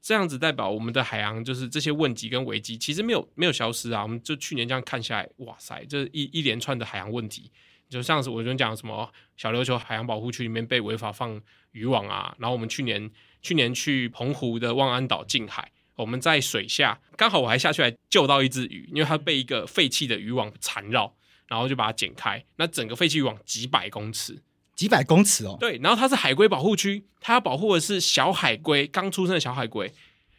[0.00, 7.50] 这样子代表我们的海洋就是这些问题跟危机其实没有没有消失啊，我们就去年这样看下来，哇塞，这一一连串的海洋问题，
[7.90, 11.38] 就像是我跟你讲什么小琉球海洋保护区里面被违法放
[11.72, 13.10] 渔网啊，然后我们去年
[13.42, 15.70] 去年去澎湖的望安岛近海。
[16.00, 21.14] 我们在水下，刚好我还下去来救到一只鱼，因为它被一个废弃的渔网缠绕，
[21.46, 22.42] 然后就把它剪开。
[22.56, 24.42] 那整个废弃渔网几百公尺，
[24.74, 25.56] 几百公尺哦。
[25.60, 29.92] 对，然后它是海龟保护区，它要保护的是小海龟，刚出生的小海龟。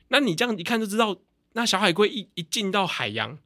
[0.08, 1.16] 那你这样一看就知道，
[1.54, 3.38] 那小海龟一一进到海洋，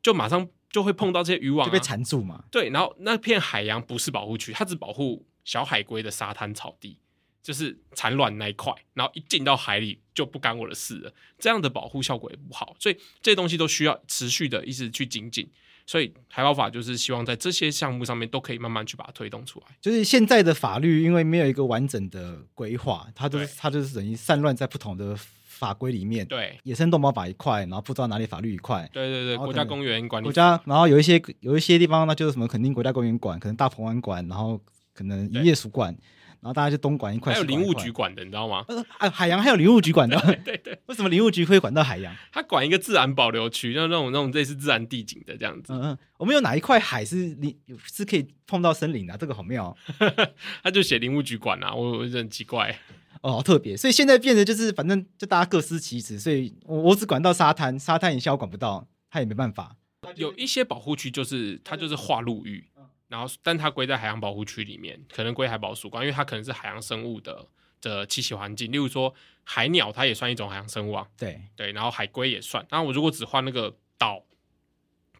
[0.00, 2.44] 就马上就会碰到这些渔网，啊，就被缠住嘛。
[2.50, 6.98] 对，然后那片海洋不是保护区，它只保护小海龟的沙滩草地。
[7.46, 11.12] 就是产卵那一块，然后一进到海里就不干我的事了。
[11.38, 15.48] 这样的保护效果也不好，所以这些东西都需要持续的一直去精进。
[15.86, 19.66] 所以海保法就是希望在这些项目上面都可以慢慢去把它推动出来。
[19.80, 26.26] 就是现在的法律，因为没有一个完整的规划，它就是它就是等于散乱在不同的法规里面。
[26.26, 28.90] 对，野生动保法一块，然后不知道哪里法律一块。
[28.92, 30.26] 对对对，国家公园管理。
[30.26, 34.60] 国家，然后有一些有一些地方，那就是什么，肯定国家公园管，可能大鹏湾管，然后
[34.92, 35.96] 可能渔业署管。
[36.40, 38.64] 然后大家就东管一块，还有林务局管的，你知道吗？
[38.98, 40.78] 呃，海洋还有林务局管的， 对对对。
[40.86, 42.14] 为什么林务局会管到海洋？
[42.32, 45.72] 他管一个自然保留区，就那种那种类似自然地景的这样子。
[45.72, 49.16] 嗯嗯，我们有哪一块海是林是可以碰到森林的？
[49.16, 49.76] 这个好妙。
[50.62, 52.78] 他就写林务局管啊，我我觉得很奇怪。
[53.22, 53.76] 哦，好特别。
[53.76, 56.18] 所以现在变得就是，反正就大家各司其职。
[56.18, 59.76] 所以我我只管到沙滩，沙滩以下我管不到，他也没办法。
[60.14, 62.68] 有一些保护区就是它就是划陆域。
[63.08, 67.46] 然后，但它归在海洋保护区里面，可能归海保署管，因为它可能是海洋生物的
[67.80, 68.72] 的栖息环境。
[68.72, 69.14] 例如说，
[69.44, 71.06] 海鸟它也算一种海洋生物啊。
[71.16, 72.66] 对对，然后海龟也算。
[72.70, 74.24] 那我如果只画那个岛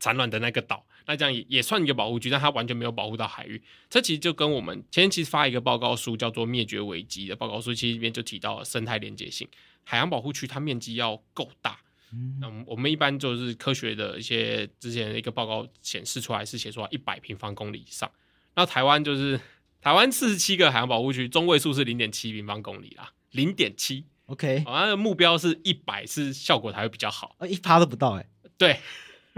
[0.01, 3.63] 产卵的那个岛，那这样也也算一个保护区，但它完全没有保护到海域。
[3.89, 9.49] 这其实就跟我们前天其实发一个报告书，叫做《灭绝危机》的报告书，其实里面就提到了生态连结性。
[9.85, 11.79] 海洋保护区它面积要够大。
[12.13, 18.11] 嗯，我们一般就是科学的一些之前的一个报告显示出来是写出来一百平方公里以上，
[18.55, 19.39] 那台湾就是
[19.81, 28.81] 台湾四十七个海洋保护区，中位数是零点七平方公里啦，零点七，OK，好像目标是一百，是效果才会比较好，呃一趴都不到哎、欸，对，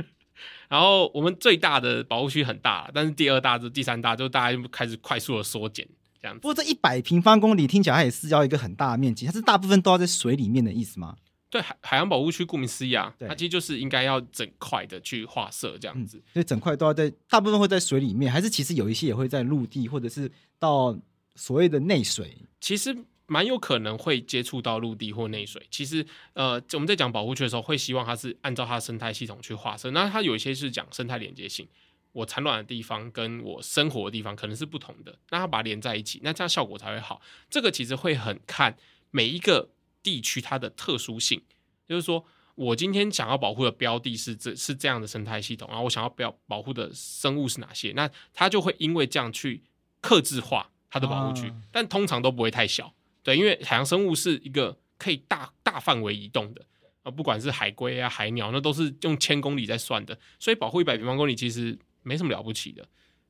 [0.68, 5.88] 然后我们最大的保护区很大，但是第二大、第三大就大家就开始快速的缩减
[6.20, 6.40] 这样子。
[6.40, 11.16] 不过这一百平方公里听起来它也是要一个很大的面积，它是大部分都要在水里面的意思吗？
[11.50, 20.94] 对海海洋保护区，顾名思义啊，它其实就是应该要整块的去划设这样子，所以整块都要在，大部分会在水里面，还是其实有一些也会在陆地，或者是到
[21.36, 22.36] 所谓的内水。
[22.60, 22.94] 其实
[23.26, 25.66] 蛮有可能会接触到陆地或内水。
[25.70, 29.90] 其实呃，我们在讲保护区的时候，会希望它是按照它的生态系统去划设。
[29.92, 31.66] 那它有一些是讲生态连接性，
[32.12, 37.22] 我产卵的地方跟我生活的地方可能是不同的，那它把它连在一起，那这样效果才会好。
[37.48, 38.76] 这个其实会很看
[39.10, 39.70] 每一个。
[40.08, 41.38] 地区它的特殊性，
[41.86, 49.62] 就是说我今天想要保护的标的是这是这样的生态系统，然后我想要表保护的生物是哪些，那它就会因为这样去
[50.00, 56.64] 克制化它的保护区，啊、但通常都不会太小，对，因为海洋生物是一个可以大大范围移动的，
[57.02, 62.88] 啊，不管是海龟啊、海鸟，那都是用千公里在算的，所以保护一百平方公里其实没什么了不起的。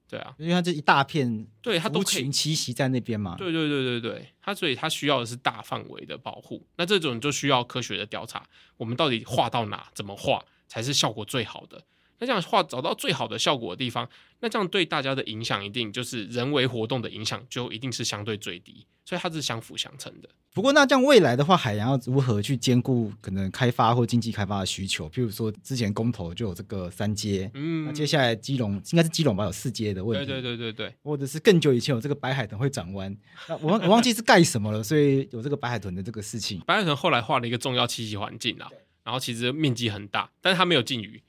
[0.08, 3.36] 对啊，因为它这一大片，对它都可以栖息在那边嘛。
[3.36, 6.66] 对对对对对，它所以它需要的是大范围的保护。
[6.76, 8.42] 那这种就需要科学的调查，
[8.78, 11.84] 我们到底画到哪，怎么画才是效果最好的？
[12.20, 14.08] 那这样的话，找到最好的效果的地方，
[14.40, 20.28] 那这样对大家的影响一定就是人为活动的影响就一定是相对最低，所以它是相辅相成的。
[20.54, 25.08] 不过那这样未来的话，海洋要如何去兼顾可能开发或经济开发的需求？
[25.10, 33.16] 譬如说之前公投就有这个三阶，嗯，那接下来基隆应该是基隆吧，有四阶的问题，对对对对对，或者是更久以前有这个白海豚会转弯，
[33.48, 36.60] 那我我忘记是盖什么了，所以有这个白海豚的这个事情。
[36.66, 38.68] 白海豚后来画了一个重要栖息环境啊，
[39.04, 41.22] 然后其实面积很大，但是它没有禁渔。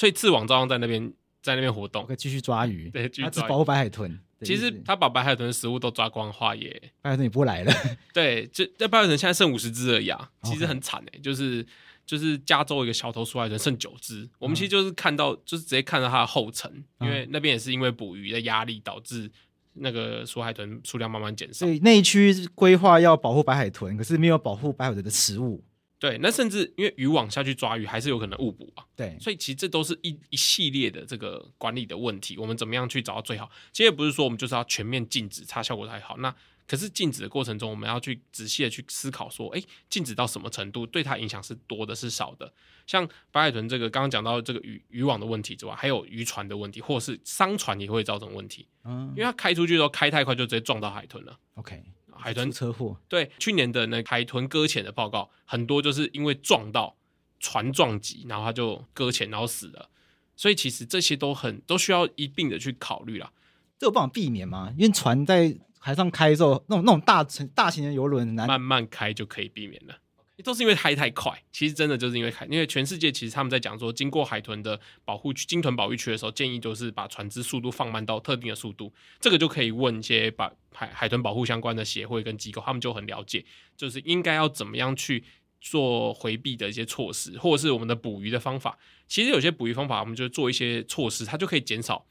[0.00, 2.88] 所以刺网照样在那边，在那边活动，可以继续抓鱼。
[2.88, 3.48] 对，继续抓鱼。
[3.50, 4.18] 保护白海豚。
[4.40, 6.70] 其实他把白海豚的食物都抓光的话，也
[7.02, 7.72] 白海豚也不来了。
[8.14, 11.18] 对，这那白海豚现在剩五十只而已啊，其实很惨哎、欸。
[11.18, 11.62] 就是
[12.06, 19.30] 就是加州一个小头鼠海豚剩九只，嗯、我们其实就是看到，就是直接看到它的后尘，因为那边也是因为捕鱼的压力导致
[19.74, 21.66] 那个鼠海豚数量慢慢减少。
[21.66, 25.62] 所以那一区规划要保护白海豚，可是没有保护白海豚的食物。
[26.00, 28.82] 对，那甚至因为渔网下去抓鱼，还是有可能误捕啊。
[28.96, 32.38] 对，所以其实这都是一一系列的这个管理的问题。
[32.38, 33.50] 我们怎么样去找到最好？
[33.70, 36.16] 其实也不是说我们就是要全面禁止，它效果才好。
[36.16, 36.34] 那
[36.66, 42.50] 可是禁止的过程中，我们要去仔细的去思考说，哎，禁止到什么程度，对它影响是多的，是少的？
[42.86, 48.66] 像白海豚这个刚刚讲到这个渔渔网的问题之外，还有渔船的问题，或者是商船也会造成问题。
[48.84, 51.38] 嗯，因为它开出去的时候开太快，就直接撞到海豚了。
[51.56, 51.82] OK。
[52.20, 56.96] 海豚车祸，对，去年的那海豚搁浅的报告很多，就是因为撞到
[57.38, 59.88] 船撞击，然后它就搁浅，然后死了。
[60.36, 63.32] 所以其实这些都很都需要一并的去考虑啦。
[63.78, 64.72] 这有办法避免吗？
[64.76, 69.96] 因为船在海上开的时候，那种那种大大型的游轮，慢慢开就可以避免了。
[70.42, 78.92] 都是因为开太快，其实真的就是因为开，因为全世界其实他们在讲说，经过海豚的保护区、鲸豚保育区的时候，建议就是把船只速度放慢到特定的速度。
[79.20, 83.44] 这个就可以问一些把海海豚保护相关的协会跟机构，他们就很了解，
[83.76, 85.24] 就是应该要怎么样去
[85.60, 88.78] 做回避的一些措施，或者是我们的捕鱼的方法。
[89.06, 92.06] 其实有些捕鱼方法，我们就做一些措施，它就可以减少，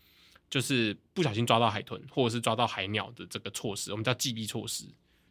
[0.50, 4.86] 就是不小心抓到海豚或者是抓到海鸟的这个措施，我们叫击毙措施。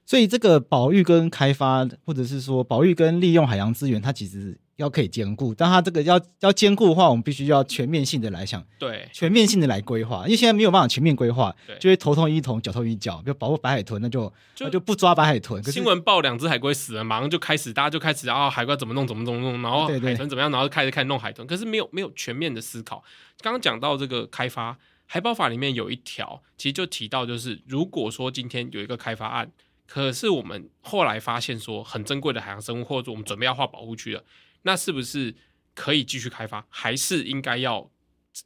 [0.09, 5.55] 所以这个保育跟开发，或者是说保育跟利用海洋资源，它其实要可以兼顾。
[5.55, 10.25] 但它这个要要兼顾的话，我们必须要全面性的来想，对，全面性的来规划。
[10.25, 13.19] 因为现在没有办法全面规划，就会头痛医头，脚痛医脚。
[13.19, 15.63] 比如保护白海豚，那就就那就不抓白海豚。
[15.65, 21.47] 新闻报两只海龟死了，马上就开始大家就开始啊，海龟怎么弄怎么怎么弄，然后海豚怎么样，然后开始开始弄海豚。
[21.47, 23.05] 可是没有没有全面的思考。
[23.43, 29.51] 刚刚讲到这个开发海保法里面有一条，其实就提到就是，如果说今天有一个开发案。
[29.89, 34.23] 可是我们后来发现说，很珍贵的海洋生物，或者我们准备要划保护区了，
[34.63, 35.35] 那是不是
[35.75, 36.67] 可以继续开发？
[36.69, 37.91] 还是应该要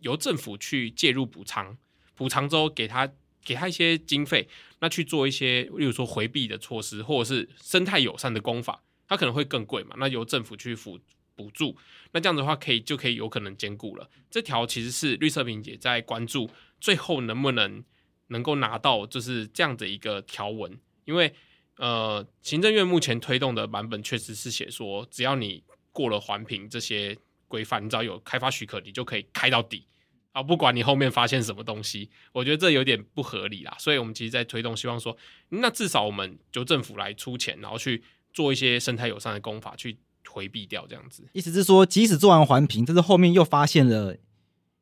[0.02, 1.76] 由政府去介入补偿？
[2.14, 3.12] 补偿之后给他
[3.44, 9.96] 给他一些经费，那去做一些，例如说回避的措施，或者是生态友善的工法，它可能会更贵嘛？
[9.98, 11.00] 那由政府去辅
[11.34, 11.76] 补助，
[12.12, 14.08] 那这样子的话，可以就可以有可能兼顾了。
[14.30, 16.48] 这条其实是绿色和平也在关注，
[16.80, 17.82] 最后能不能
[18.28, 20.78] 能够拿到就是这样的一个条文。
[21.04, 21.32] 因为，
[21.78, 27.16] 呃，行政院目前推动的版本确实是写说，只要你过了环评这些
[27.48, 29.86] 规范，你只要有开发许可，你就可以开到底
[30.32, 32.10] 啊，不管你后面发现什么东西。
[32.32, 35.16] 我觉得这有点不合理啦，所以我们其实，在推动，希望说，
[35.50, 41.28] 那至少我们就政府来出钱，然后去做一些生态友善的工法，去回避掉这样子。
[41.32, 44.16] 意思是说，即使做完环评，但是后面又发现了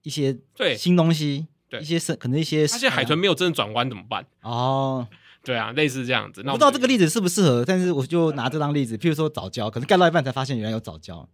[0.03, 4.25] 一些对新东西，对一些是可能一些，发现海豚没有真的转弯怎么办？
[4.43, 5.09] 哦。
[5.43, 6.43] 对啊，类似这样子。
[6.45, 11.29] 那我不知道这个例子适不适合，但是我就拿这当例子，譬如说早教，可是盖到一半才发现原来有早教。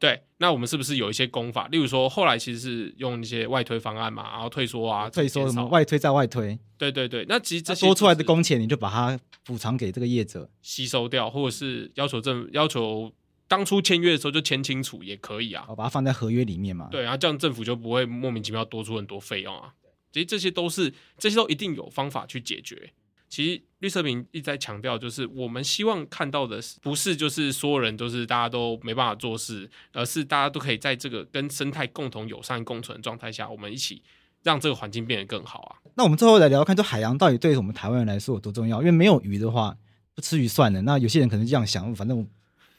[0.00, 1.66] 对，那我们是不是有一些功法？
[1.68, 6.56] 例如说，后来其实是用一些外推方案嘛，然后退缩啊，退缩什么外推再外推。
[6.78, 13.12] 对对对，那其实这些多出来的工钱，你就把它补偿给这个业者吸收掉，或者是要求政要求
[13.48, 16.86] 当初签约的时候就签清楚也可以啊，我把它放在合约里面嘛。
[16.92, 19.74] 对，然后这样政府就不会莫名其妙多出很多费用啊。
[20.12, 22.92] 其实这些都是这些都一定有方法去解决。
[23.28, 34.02] 其实绿色和平一直在强调，就是我们希望看到的不是就是所有人都是大家都没办法做事，而是大家都可以在这个跟生态共同友善共存的状态下，我们一起
[34.42, 35.76] 让这个环境变得更好啊。
[35.94, 38.78] 那我们最后来聊聊看，这海洋到底对我们台湾人来说有多重要？
[38.80, 39.76] 因为没有鱼的话，
[40.14, 40.80] 不吃鱼算了。
[40.82, 42.26] 那有些人可能这样想，反正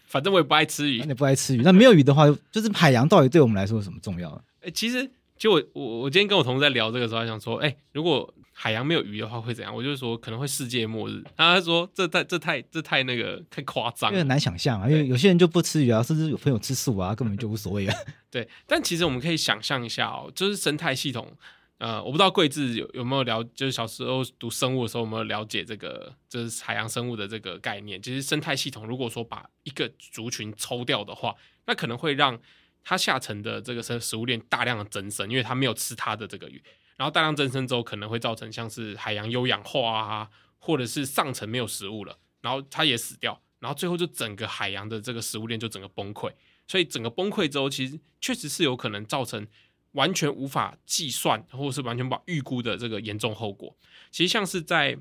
[0.07, 1.61] 反正我也不爱吃鱼，你不爱吃鱼。
[1.61, 4.29] 那没有鱼的话，就是海洋到底对我们来说有什么重要？
[4.61, 9.73] 哎、欸，其实就我我我今天跟我同事在聊这个时候，还想说，哎、欸，如果海洋没有鱼的话会怎样？
[9.73, 11.23] 我就是说可能会世界末日。
[11.37, 14.89] 他说这太这太这太那个太夸张，因为很难想象啊。
[14.89, 17.95] 因为有些人就不吃鱼啊，甚至有朋友吃素啊，根本就无所谓啊。
[18.29, 21.37] 对，但其实我们可以想象一下哦，就是生态系统。
[21.77, 28.01] 呃，我不知道贵智有有没有了，就是小时候读生物的时候有没有了解这个，就是海洋生物的这个概念。
[28.01, 31.33] 其实生态系统如果说把一个族群抽掉的话，
[31.65, 32.37] 那可能会让
[32.83, 36.61] 它下层的这个生食物链大量的增生，因为它没有吃它的这个鱼，
[36.99, 46.29] 然后大量增生之后，可能会造成像是海洋有氧化啊，或者是上层没有食物了，然后它也死掉，然后最后就整个海洋的这个食物链就整个崩溃。
[46.67, 49.47] 所以整个崩溃之后，其实确实是有可能造成
[49.93, 53.73] 完全无法计算，或者是完全无法预估的这个严重后果。
[54.11, 54.97] 其实像是在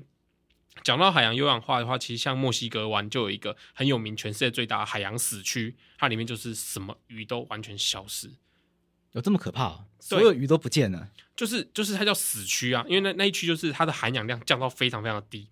[0.81, 8.31] 讲到海洋有氧化的话，其实像墨西哥湾就有一个很有名、全世界最大的海洋死区，它里面就是什么鱼都完全消失，
[9.13, 9.85] 有这么可怕啊？
[9.99, 11.09] 所有鱼都不见了？
[11.35, 15.47] 就是就是它叫死区啊，因为那那一区就是它的含氧量降到非常非常低，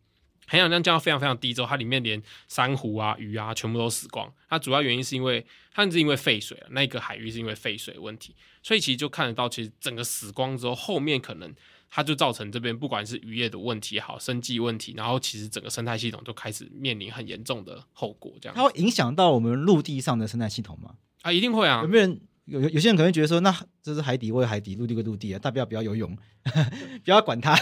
[0.46, 4.32] 含氧量降到非常非常低之后，它里面连珊瑚啊、鱼啊全部都死光。
[4.50, 11.54] 它主要原因是因为它是因为废水啊，那个海域是因为废水问题，所以其实就看得到，其实整个死光之后，后面可能。
[11.90, 18.34] 它就造成这边不管是渔业的问题也好，生计问题，然后其实整个生态系统就开始面临很严重的后果。
[18.42, 20.96] 这样，它会影响到我们陆地上的生态系统吗？
[21.22, 21.82] 啊，一定会啊！
[21.84, 26.18] 有没有人有有些人可能觉得说，那这是海底归海底，陆地归陆地啊，大不了不要游泳，
[27.04, 27.58] 不要管它。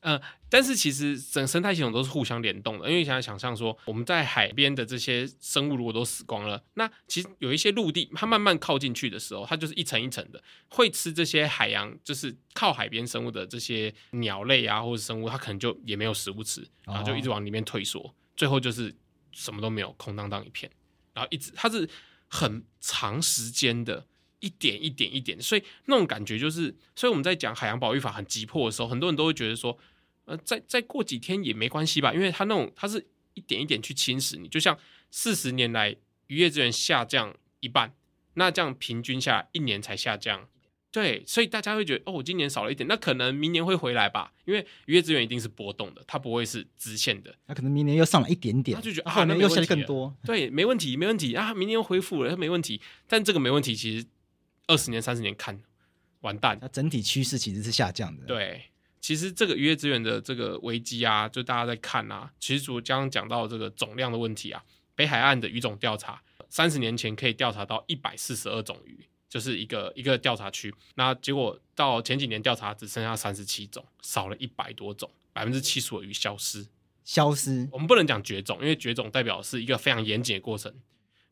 [0.00, 18.94] 嗯，但是其实整生态系统都是互相联动的，因为想想象说，我们在海边的这些生物如果都死光了，那其实有一些陆地，它慢慢靠近去的时候，它就是一层一层的，会吃这些海洋，就是靠海边生物的这些鸟类啊，或者生物，它可能就也没有食物吃，然后就一直往里面退缩，哦、最后就是
[19.32, 20.70] 什么都没有，空荡荡一片，
[21.14, 21.88] 然后一直它是
[22.28, 24.06] 很长时间的，
[24.40, 29.78] 一点一点一点，所以那种感觉就是，所以我们在讲海洋保育法很急迫的时候，很多人都会觉得说。
[30.28, 34.76] 呃，再再过几天也没关系吧，因为它那种它是一点一点去侵蚀你，就像
[35.08, 35.94] 四十年来
[36.26, 37.94] 渔业资源下降一半，
[38.34, 40.48] 那这样平均下来一年才下降，
[40.90, 54.04] 对，所以大家会觉得哦，我今年少了一点，那可能明年会回来吧，因为渔业资源一定是波动的，它不会是直线的，那可能明年又上来一点点，他就觉得啊，那又下来更多，对，没问题，没问题啊，明年又恢复了，它没问题，但这个没问题，其实
[54.66, 55.60] 二十年、三十年看
[56.20, 58.64] 完蛋，它整体趋势其实是下降的，对。
[59.00, 62.32] 其实这个渔业资源的这个危机啊，就大家在看啊。
[62.40, 64.64] 其实我刚刚讲到这个总量的问题啊，
[64.96, 70.74] 北海岸的鱼种调查，三十年前可以调查到一百四十二种鱼，就是一个一个调查区。
[70.96, 76.66] 那结果到前几年调查只剩下三十七种，少了一百多种，百分之七十的鱼消失。
[77.04, 77.68] 消失？
[77.70, 80.74] 我们不能讲绝种，因为绝种代表是一个非常严谨的过程，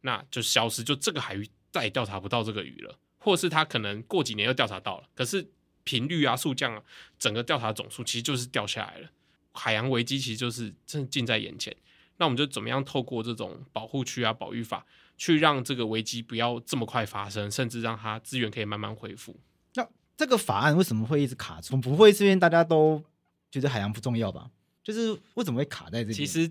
[0.03, 5.51] 那就消失，就这个海域再也调查不到这个鱼了，或是他可能过几年又调查到了，可是。
[5.87, 6.83] 频率啊，数降啊，
[7.19, 9.09] 整个调查总数其实就是掉下来了。
[9.53, 11.77] 海洋危机其实就是真的近在眼前。
[12.17, 14.87] 那我们就怎么样透过这种保护区啊、保育法，
[15.19, 19.37] 去让这个危机不要这么快发生，甚至让它资源可以慢慢恢复。
[19.75, 21.77] 那这个法案为什么会一直卡住？
[21.77, 23.05] 不会是因为大家都
[23.51, 24.51] 觉得海洋不重要吧？
[24.83, 26.15] 就是为什么会卡在这里？
[26.15, 26.51] 其实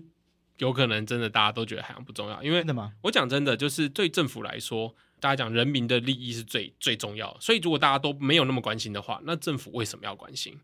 [0.58, 2.64] 有可能真的大家都觉得海洋不重要，因为
[3.02, 4.94] 我讲真的，就是对政府来说。
[5.24, 10.60] 大家讲人民的利益是最最重要，所以如果大家都没有那么关心的话，那政府为什么要关心？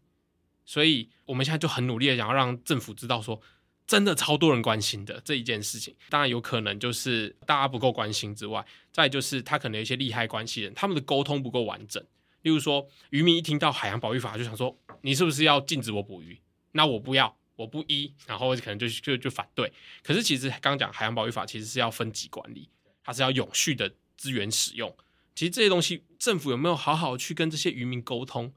[0.66, 3.40] 所以我们现在就很努力的想要让政府知道说，
[3.86, 5.96] 真的超多人关心的这一件事情。
[6.10, 12.04] 当然有可能就是大家不够关心之外，再就是他可能有一些利害关系人，他们的沟通不够完整。
[12.42, 16.38] 例如说，渔民一听到海洋保育法就想说，你是不是要禁止我捕鱼？
[16.72, 19.72] 那我不要，我不依，然后可能就就就反对。
[20.02, 22.68] 可是其实刚刚讲海洋保育法其实是要分级管理，
[23.02, 23.90] 它是要永续的。
[24.20, 24.94] 资源使用，
[25.34, 28.52] 其实这些东西政府有没有好好去跟这些渔民沟通？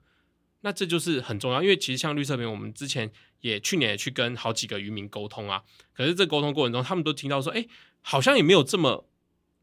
[0.60, 5.64] 那这就是很重要，因为其实像绿色和平，我们之前也去年也去跟好几个渔民沟通啊。
[5.94, 7.66] 可是这沟通过程中，他们都听到说，哎，
[8.02, 9.08] 好像也没有这么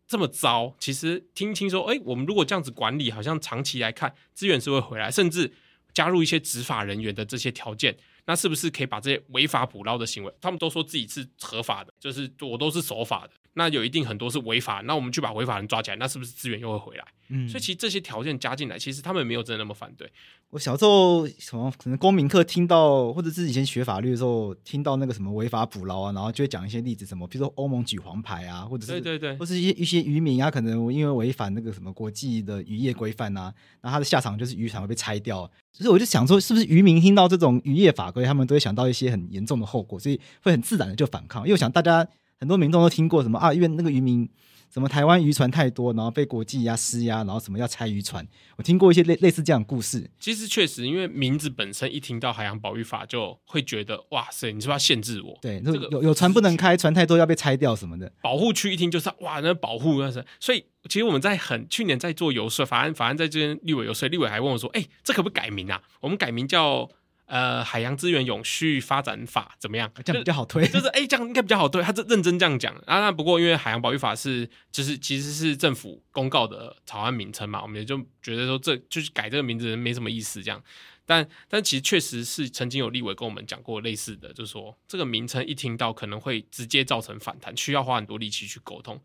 [0.07, 0.75] 这么糟。
[0.79, 5.53] 其实听听说，哎，我们如果这样子管理，好像长期来看资源是会回来，甚至
[5.93, 13.33] 加入一些执法人员的这些条件，那是不是可以把这些违法捕捞的行为，他们都说自己是合法的，就是我都是守法的。
[13.55, 17.05] 那有一定很多是违法，那我们去把违法人抓起来，那是不是资源又会回来？
[17.33, 20.11] 嗯，所以其实这些条件加进来，其实他们没有真的那么反对。
[20.51, 35.49] 我小时候什么可能公民课听到，或者是以前学法律的时候听到那个什么违法捕捞啊，然后就会讲一些例子，什么比如说欧盟举黄牌啊，或者是对对对，或是一些一些渔民啊，可能因为违反那个什么国际的渔业规范啊，然后他的下场就是渔船会被拆掉。
[35.73, 41.43] 所以我就想说，是不是渔民听到这种渔业法规，他们都会想到一些很严重的后果，所以会很自然的就反抗。
[41.43, 42.07] 因为我想大家。
[42.41, 43.53] 很多民众都听过什么啊？
[43.53, 44.29] 因为那个渔民
[44.73, 48.27] 什么台湾渔船太多，然后被国际呀施压，然后什么要拆渔船。
[48.57, 50.11] 我听过一些类类似这样的故事。
[50.19, 55.39] 其实确实，因为名字本身一听到海洋保育法，就会觉得哇塞，你是不是要限制我？
[55.43, 58.11] 对，这个有有船不能开，船太多要被拆掉什么的。
[58.23, 60.25] 保护区一听就是哇，那保护那是。
[60.39, 65.83] 所以其实我们在很去年在做游说，法案法案在这边立委游说，立委还问我说：“哎、欸，这可不可以改名啊？
[66.01, 66.89] 我们改名叫。”
[67.31, 69.91] 呃海洋资源永续发展法怎么样？
[70.05, 71.81] 这样比较好推，就是哎、欸，这样应该比较好推。
[71.81, 72.99] 他这认真这样讲啊。
[72.99, 80.61] 那不过因为海洋保育法是就是其实是政府公告的草案名称嘛，我们也就觉得说这就是改这个名字没什么意思这样。
[81.07, 89.01] 但但其实确实是曾经有立委跟我们讲过类似的，就是说这个名称一听到可能会直接造成反弹，需要花很多力气去沟通。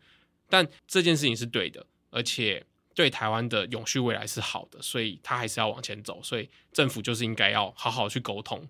[0.49, 2.63] 但这件事情是对的，而且
[2.95, 6.23] 对台湾的永续未来是好的，所以他还是要往前走。
[6.23, 8.67] 所以政府就是应该要好好去沟通。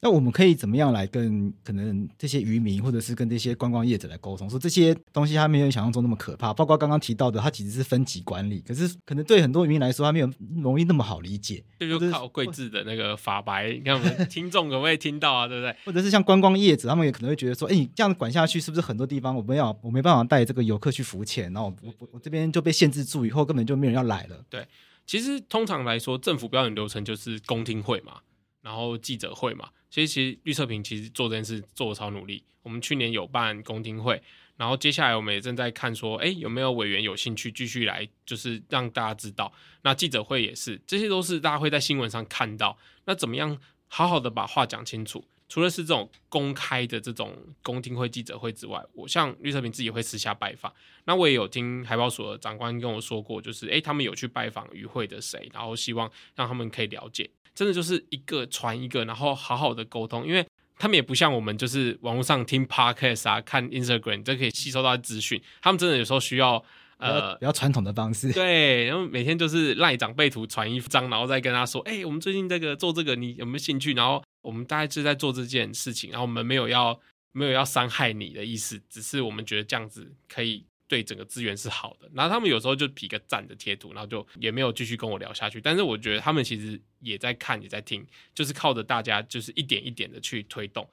[0.00, 6.54] 那我们可以怎么样来跟可能这些渔民，或者是跟这些观光业者来沟通，说这些东西它没有想象中那么可怕。
[6.54, 10.30] 包括刚刚提到的，它其实是分级管理，可是可能对很多渔民来说，它没有
[10.62, 11.64] 容易那么好理解。
[11.80, 15.48] 这就，靠贵智的那个法白，你看我们听众可不可以听到啊？
[15.48, 15.74] 对不对？
[15.84, 24.44] 或者是像观光业者，他们也可能会觉得说，哎，你这样管下去，是不是很多地方我没有我没办法带这个游客去浮潜，然后我我我这边就被限制住，以后根本就没有人要来了。
[24.48, 24.64] 对，
[25.06, 28.18] 其实通常来说，政府标准流程就是公听会嘛。
[28.62, 32.44] 然后记者会嘛，所以其实绿色平其实做这件事做的超努力。
[32.62, 34.20] 我们去年有办公听会，
[34.56, 39.50] 然后接下来我们也正在看说，哎，有没有委员有兴趣继续来，就是让大家知道。
[39.82, 42.76] 那记者会也是，这些都是大家会在新闻上看到。
[43.06, 45.24] 那怎么样好好的把话讲清楚？
[45.48, 50.70] 除了是这种公开的这种公听会、记者会之外，我像绿色平自己会私下拜访。
[51.06, 57.30] 那我也有听海保署的长官跟我说过，就是哎，他们有去拜访与会的谁，然后希望让他们可以了解。
[57.58, 60.46] 真的就是一个传一个，然后好好的沟通，因为
[60.78, 65.42] 他们也不像我们，就是网络上听 podcast 啊、看 Instagram 都可以吸收到资讯。
[65.60, 66.64] 他们真的有时候需要
[66.98, 76.96] 呃比较传统的方式，对，然后每天就是赖长辈图传一张，然后再跟他说：“哎、欸，我们最近这个做这个，你有没有兴趣？”然后我们大概是在做这件事情，然后我们没有要
[77.32, 80.67] 没有要伤害你的意思，只是我们觉得这样子可以。
[80.88, 85.60] 对整个资源是好的，然后他们有时候就比个赞的贴图，然后就也没有继续跟我聊下去。
[85.60, 90.88] 但是我觉得他们其实也在看，也在听，就是靠着大家，就是一点一点的去推动。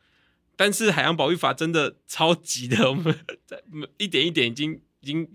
[0.57, 3.17] 但是海洋保育法真的超级的，我们
[3.47, 3.63] 在
[3.97, 5.29] 一点一点已经已经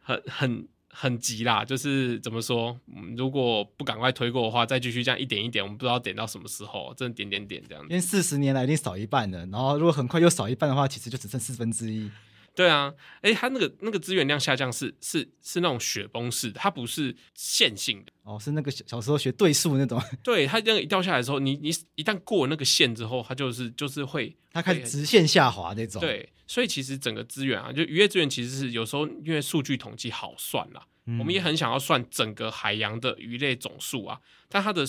[0.00, 1.64] 很很很急啦。
[1.64, 2.78] 就是怎么说，
[3.16, 7.82] 如果不赶快推过的话，再继续这样一点一点，我们不知道点到什么时候，真的点点点这样。
[7.84, 12.10] 因为四十年来已经少一半了，然后如果很快又少一半的话，其实就只剩四分之一。
[12.58, 20.02] 对啊，哎，它那个那个资源量下降是是是那种雪崩式的，它不是线性的哦，是那个小小时候学对数那种。
[20.24, 26.00] 对，它那个一掉下来的时候，你你一旦过了那个线之后，它就是就是会它开始直线下滑那种。
[26.00, 34.84] 对，所以其实整个资源啊，就渔业资源其实是有时候因为数据统计好算啦，嗯、我们也很想要算整个海洋的鱼类总数啊，但它的。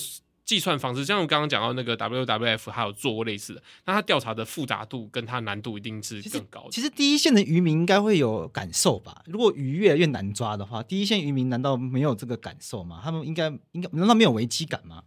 [0.49, 6.71] 计算方式，像我刚刚讲到那个 WWF，还有做过类似的，那它调查的复杂度跟它难度一定是更高的。
[6.71, 9.21] 其实，其实第一线的渔民应该会有感受吧？
[9.27, 12.99] 如果鱼越来越难抓的话，第一线渔民难道没有这个感受吗？
[13.03, 15.03] 他们应该应该难道没有危机感吗？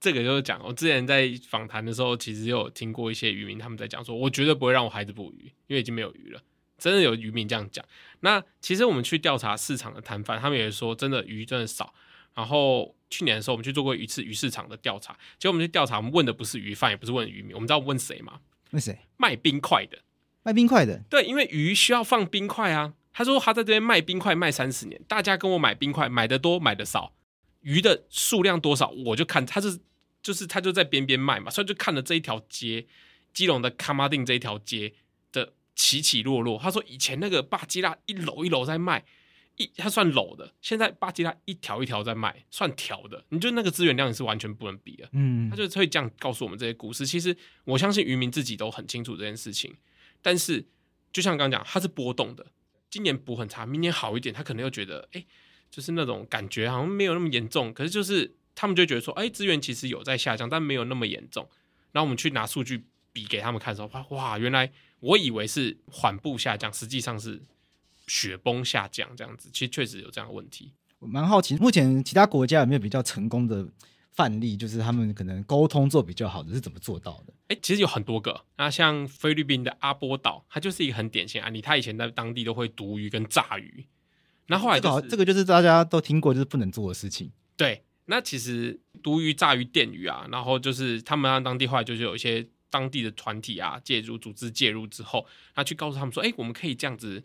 [0.00, 6.40] 这个就是讲，我之前在访谈的时候，其实有听过一些渔民他们在讲说，我绝对不会让我孩子捕鱼，因为已经没有鱼了。
[6.78, 7.84] 真的有渔民这样讲。
[8.20, 11.92] 那其实我们去调查市场的摊贩，他们也说，真的鱼真的少。
[12.32, 15.12] 然后去年的时候，我们去做过一次鱼市场的调查。
[15.38, 18.40] 结果我们去调查，我们问的不是鱼贩，也不是问渔民，我们知道问谁吗？
[18.70, 18.96] 问谁？
[19.16, 19.98] 卖冰块的。
[20.44, 21.02] 卖冰块的。
[21.10, 22.94] 对，因为鱼需要放冰块啊。
[23.12, 27.12] 他说他在这边卖冰块卖三十年，大家跟我买冰块，买的多买的少，
[27.62, 29.80] 鱼的数量多少，我就看他是
[30.22, 32.86] 就是他就在边边卖嘛，所以就看了这一条街，
[33.34, 34.94] 基隆的卡马丁这一条街
[35.32, 36.58] 的起起落落。
[36.58, 39.04] 他说以前那个巴基拉一楼一楼在卖。
[39.60, 45.06] 一，它算篓的，现在巴基拉一条一条在卖，算条的，你就那个资源量也是完全不能比的。
[45.12, 47.06] 嗯，他就会这样告诉我们这些故事。
[47.06, 49.76] 其实我相信渔民自己都很清楚这件事情，
[50.22, 50.66] 但是
[51.12, 52.46] 就像刚刚讲，它是波动的，
[52.88, 55.26] 今年补很差，明年好一点，他可能又觉得，哎、欸，
[55.70, 57.74] 就是那种感觉好像没有那么严重。
[57.74, 61.46] 可是就是他们就觉得说，哎、欸，资源其实有在下降，但没有那么严重。
[61.92, 67.42] 然后我们去拿数据比给他们看的时候，哇，原来我以为是缓步下降，实际上是。
[68.10, 70.72] 雪崩下降这样子，其实确实有这样的问题。
[70.98, 73.64] 我蛮好奇，目前其他国家有没有比较成功的
[74.10, 77.32] 范例，就是他们可能沟通做比较好的是怎么做到的？
[77.46, 78.44] 哎、欸，其实有很多个。
[78.56, 81.62] 那像菲律宾的阿波岛，它就是一个很典型案例。
[81.62, 83.86] 它以前在当地都会毒鱼跟炸鱼，
[84.48, 87.30] 那后来、就是、这个这个就是大家都听过，就是不能做的事情。
[87.56, 97.22] 对，那其实毒鱼、炸鱼、电鱼啊，然后就是他们让当地后来就是有一些当地的团体啊介入，组织介入之后，他去告诉他们说，哎、欸，我们可以这样子。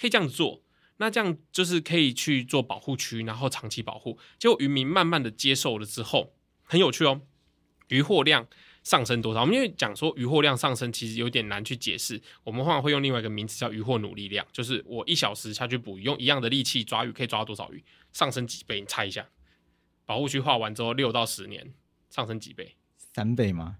[0.00, 0.62] 可以这样子做，
[0.96, 4.18] 那这样就是可以去做保护区，然后长期保护。
[4.38, 7.20] 结果渔民慢慢的接受了之后，很有趣哦，
[7.88, 8.48] 渔获量
[8.82, 9.42] 上升多少？
[9.42, 12.22] 我们因为讲说渔获量上升，其实有点难去解释。
[12.44, 17.84] 我们往往会用另外一个名词叫渔获努力量，就是我一小时下去捕鱼，用一样的力气抓鱼，可以抓到多少鱼？
[18.12, 18.80] 上升几倍？
[18.80, 19.28] 你猜一下？
[20.06, 21.74] 保护区画完之后，六到十年
[22.08, 22.76] 上升几倍？
[22.96, 23.76] 三倍吗？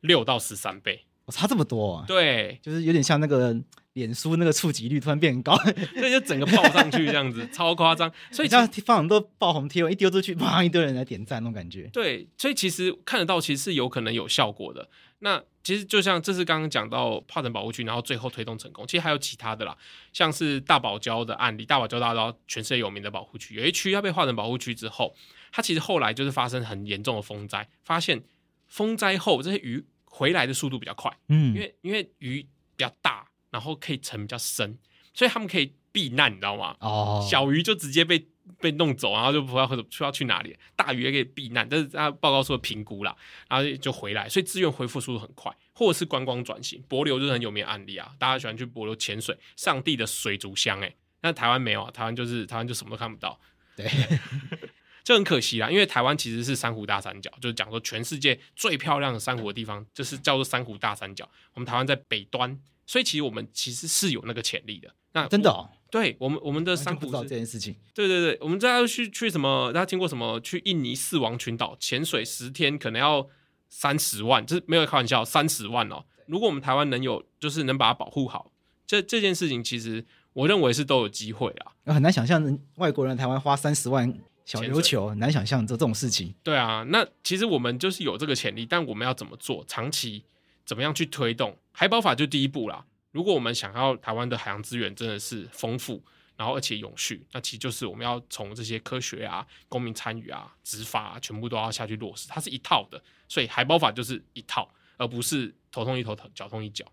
[0.00, 2.04] 六到十三倍，我、哦、差这么多啊？
[2.06, 3.56] 对，就是有点像那个
[3.94, 5.56] 脸书那个触及率突然变高，
[5.96, 8.12] 所以就整个爆上去这样子，超夸张。
[8.30, 11.88] 所以这样放很多爆红贴文，一丢出去，啪，一堆人来点赞那种感觉。
[11.92, 14.88] 对，所以其实看得到，其实是有可能有效果的。
[15.20, 18.86] 那其实就像这是刚刚讲到炮城保护区，然后最后推动成功。
[18.86, 19.74] 其实还有其他的啦，
[20.12, 25.14] 像是大堡礁的案例，大堡礁大家知道全世界有名的保护区，有一区要被划成保护区之后，
[25.50, 28.22] 它其实后来就是发生很严重的风灾，发现
[28.66, 29.82] 风灾后这些鱼
[30.14, 32.40] 回来的速度比较快，嗯，因为因为鱼
[32.76, 34.78] 比较大，然后可以沉比较深，
[35.12, 36.76] 所以他们可以避难，你知道吗？
[36.80, 38.28] 哦，小鱼就直接被。
[38.60, 40.54] 被弄走，然后就不知道或者不知道去哪里。
[40.76, 43.16] 大鱼也可以避难，但是他报告书的评估啦，
[43.48, 46.82] 然后就回来，所以资源恢复速度很快，或者是观光转型。
[46.86, 53.40] 帛琉就是很有名的案例啊，大家喜欢去帛琉潜水，上帝的水族箱哎、欸，那台湾没有啊，台湾就是台湾就什么都看不到，
[53.74, 53.86] 对，
[55.04, 55.70] 就很可惜啦。
[55.70, 61.28] 因为台湾其实是珊瑚大三角，就是讲说全世界最漂亮的珊瑚的地方，就是叫做珊瑚大三角。
[61.52, 64.92] 我们台湾在北端，所以其实我们其实是有那个潜力的。
[65.12, 65.68] 那真的哦。
[65.90, 67.72] 对我们，我们的珊瑚不知道这件事情。
[67.94, 69.72] 对对对，我们在去去什么？
[69.72, 70.40] 大家听过什么？
[70.40, 73.28] 去印尼四王群岛潜水十天，可能要
[73.68, 76.04] 三十万，这是没有开玩笑，三十万哦。
[76.26, 78.50] 如果我们台湾能有，就是能把它保护好，
[78.86, 81.94] 这这件事情，其实我认为是都有机会啊。
[81.94, 84.12] 很难想象外国人台湾花三十万
[84.44, 86.34] 小琉球，很难想象这这种事情。
[86.42, 89.64] 对啊，那其实我们就是有这个潜力，但我们要怎么做？
[89.66, 90.24] 长期
[90.66, 91.56] 怎么样去推动？
[91.72, 92.84] 海保法就第一步啦。
[93.12, 96.02] 如果我们想要台湾的海洋资源真的是丰富，
[96.36, 102.26] 然后而且永续，那其实就是我们要从这些科学啊、公民参与啊、执法啊，全部都要下去落实。
[102.28, 106.84] 它是一套的，所以海保法就是一套，而不是头痛一头，脚痛一脚。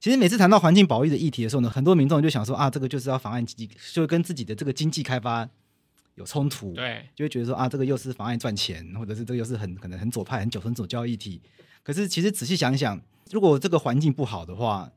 [0.00, 5.48] 其实每次谈到环境保育的议题的时候呢，很多民众就想说啊，这个就是要妨碍经济，就跟自己的这个经济开发
[6.14, 11.42] 有冲突，对，就会觉得说啊，这个又是妨碍赚钱，或者是这个又是很可能很左派、很九分左交议题。
[11.82, 13.00] 可是其实仔细想一想，
[13.30, 14.90] 如果这个环境不好的话，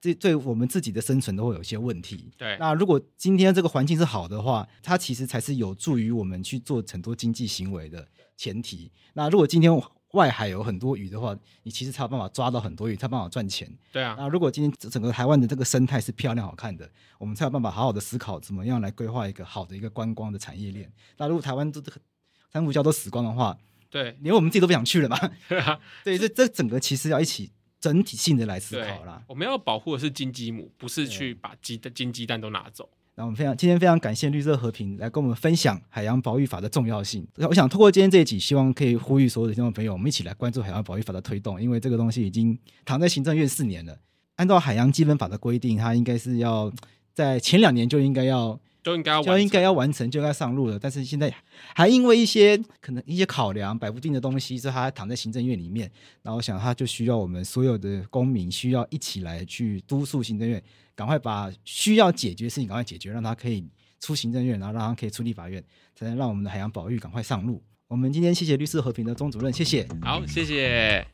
[0.00, 2.32] 这对我们自己的生存都会有一些问题。
[2.36, 8.90] 对，那如果今天这个环境是好的话，它其实才是有助于我们去做很多经济行为的前提。
[9.14, 9.72] 那如果今天
[10.12, 13.70] 外海有很多鱼的话，你其实才有办法抓到很多鱼，才有办法赚钱。
[13.92, 14.14] 对啊。
[14.18, 20.90] 那如果今天整个台湾的这个生态是漂亮好看的，我们才有办法好好的思考怎么样来规划一个好的一个观光的产业链。
[21.18, 22.00] 那如果台湾都这个
[22.52, 23.58] 珊瑚礁都死光的话，
[23.90, 25.18] 对，连我们自己都不想去了嘛。
[26.04, 27.50] 对，这这整个其实要一起。
[27.82, 32.88] 整体性的来思考啦，我们要保护的是金鸡母，不是去把鸡的金鸡蛋都拿走。
[33.14, 37.26] 那我们非常今天非常感谢绿色和平来跟我们分享海洋保育法的重要性。
[37.36, 43.98] 我想通过今天这一集，希望可以呼吁所有的听众朋友，我们一起来关注海洋保育法的推动，因为这个东西已经躺在行政院四年了。
[44.36, 46.72] 按照海洋基本法的规定，它应该是要
[47.12, 48.58] 在前两年就应该要。
[48.82, 50.78] 就应该要就应该要完成，就应该上路了。
[50.78, 51.32] 但是现在
[51.74, 55.90] 还因为一些可能一些考量摆不定的东西，所以他还躺在行政院里面。
[56.22, 60.60] 然后我想，他就需要我们所有的公民需要一起来去督促行政院，
[60.94, 63.64] 赶快把需要解决的事情赶快解决，让他可以
[64.00, 65.62] 出行政院，然后让他可以出立法院，
[65.94, 67.62] 才能让我们的海洋保育赶快上路。
[67.86, 69.86] 我们今天谢谢律师和平的钟主任，谢谢。
[70.02, 71.06] 好，谢谢。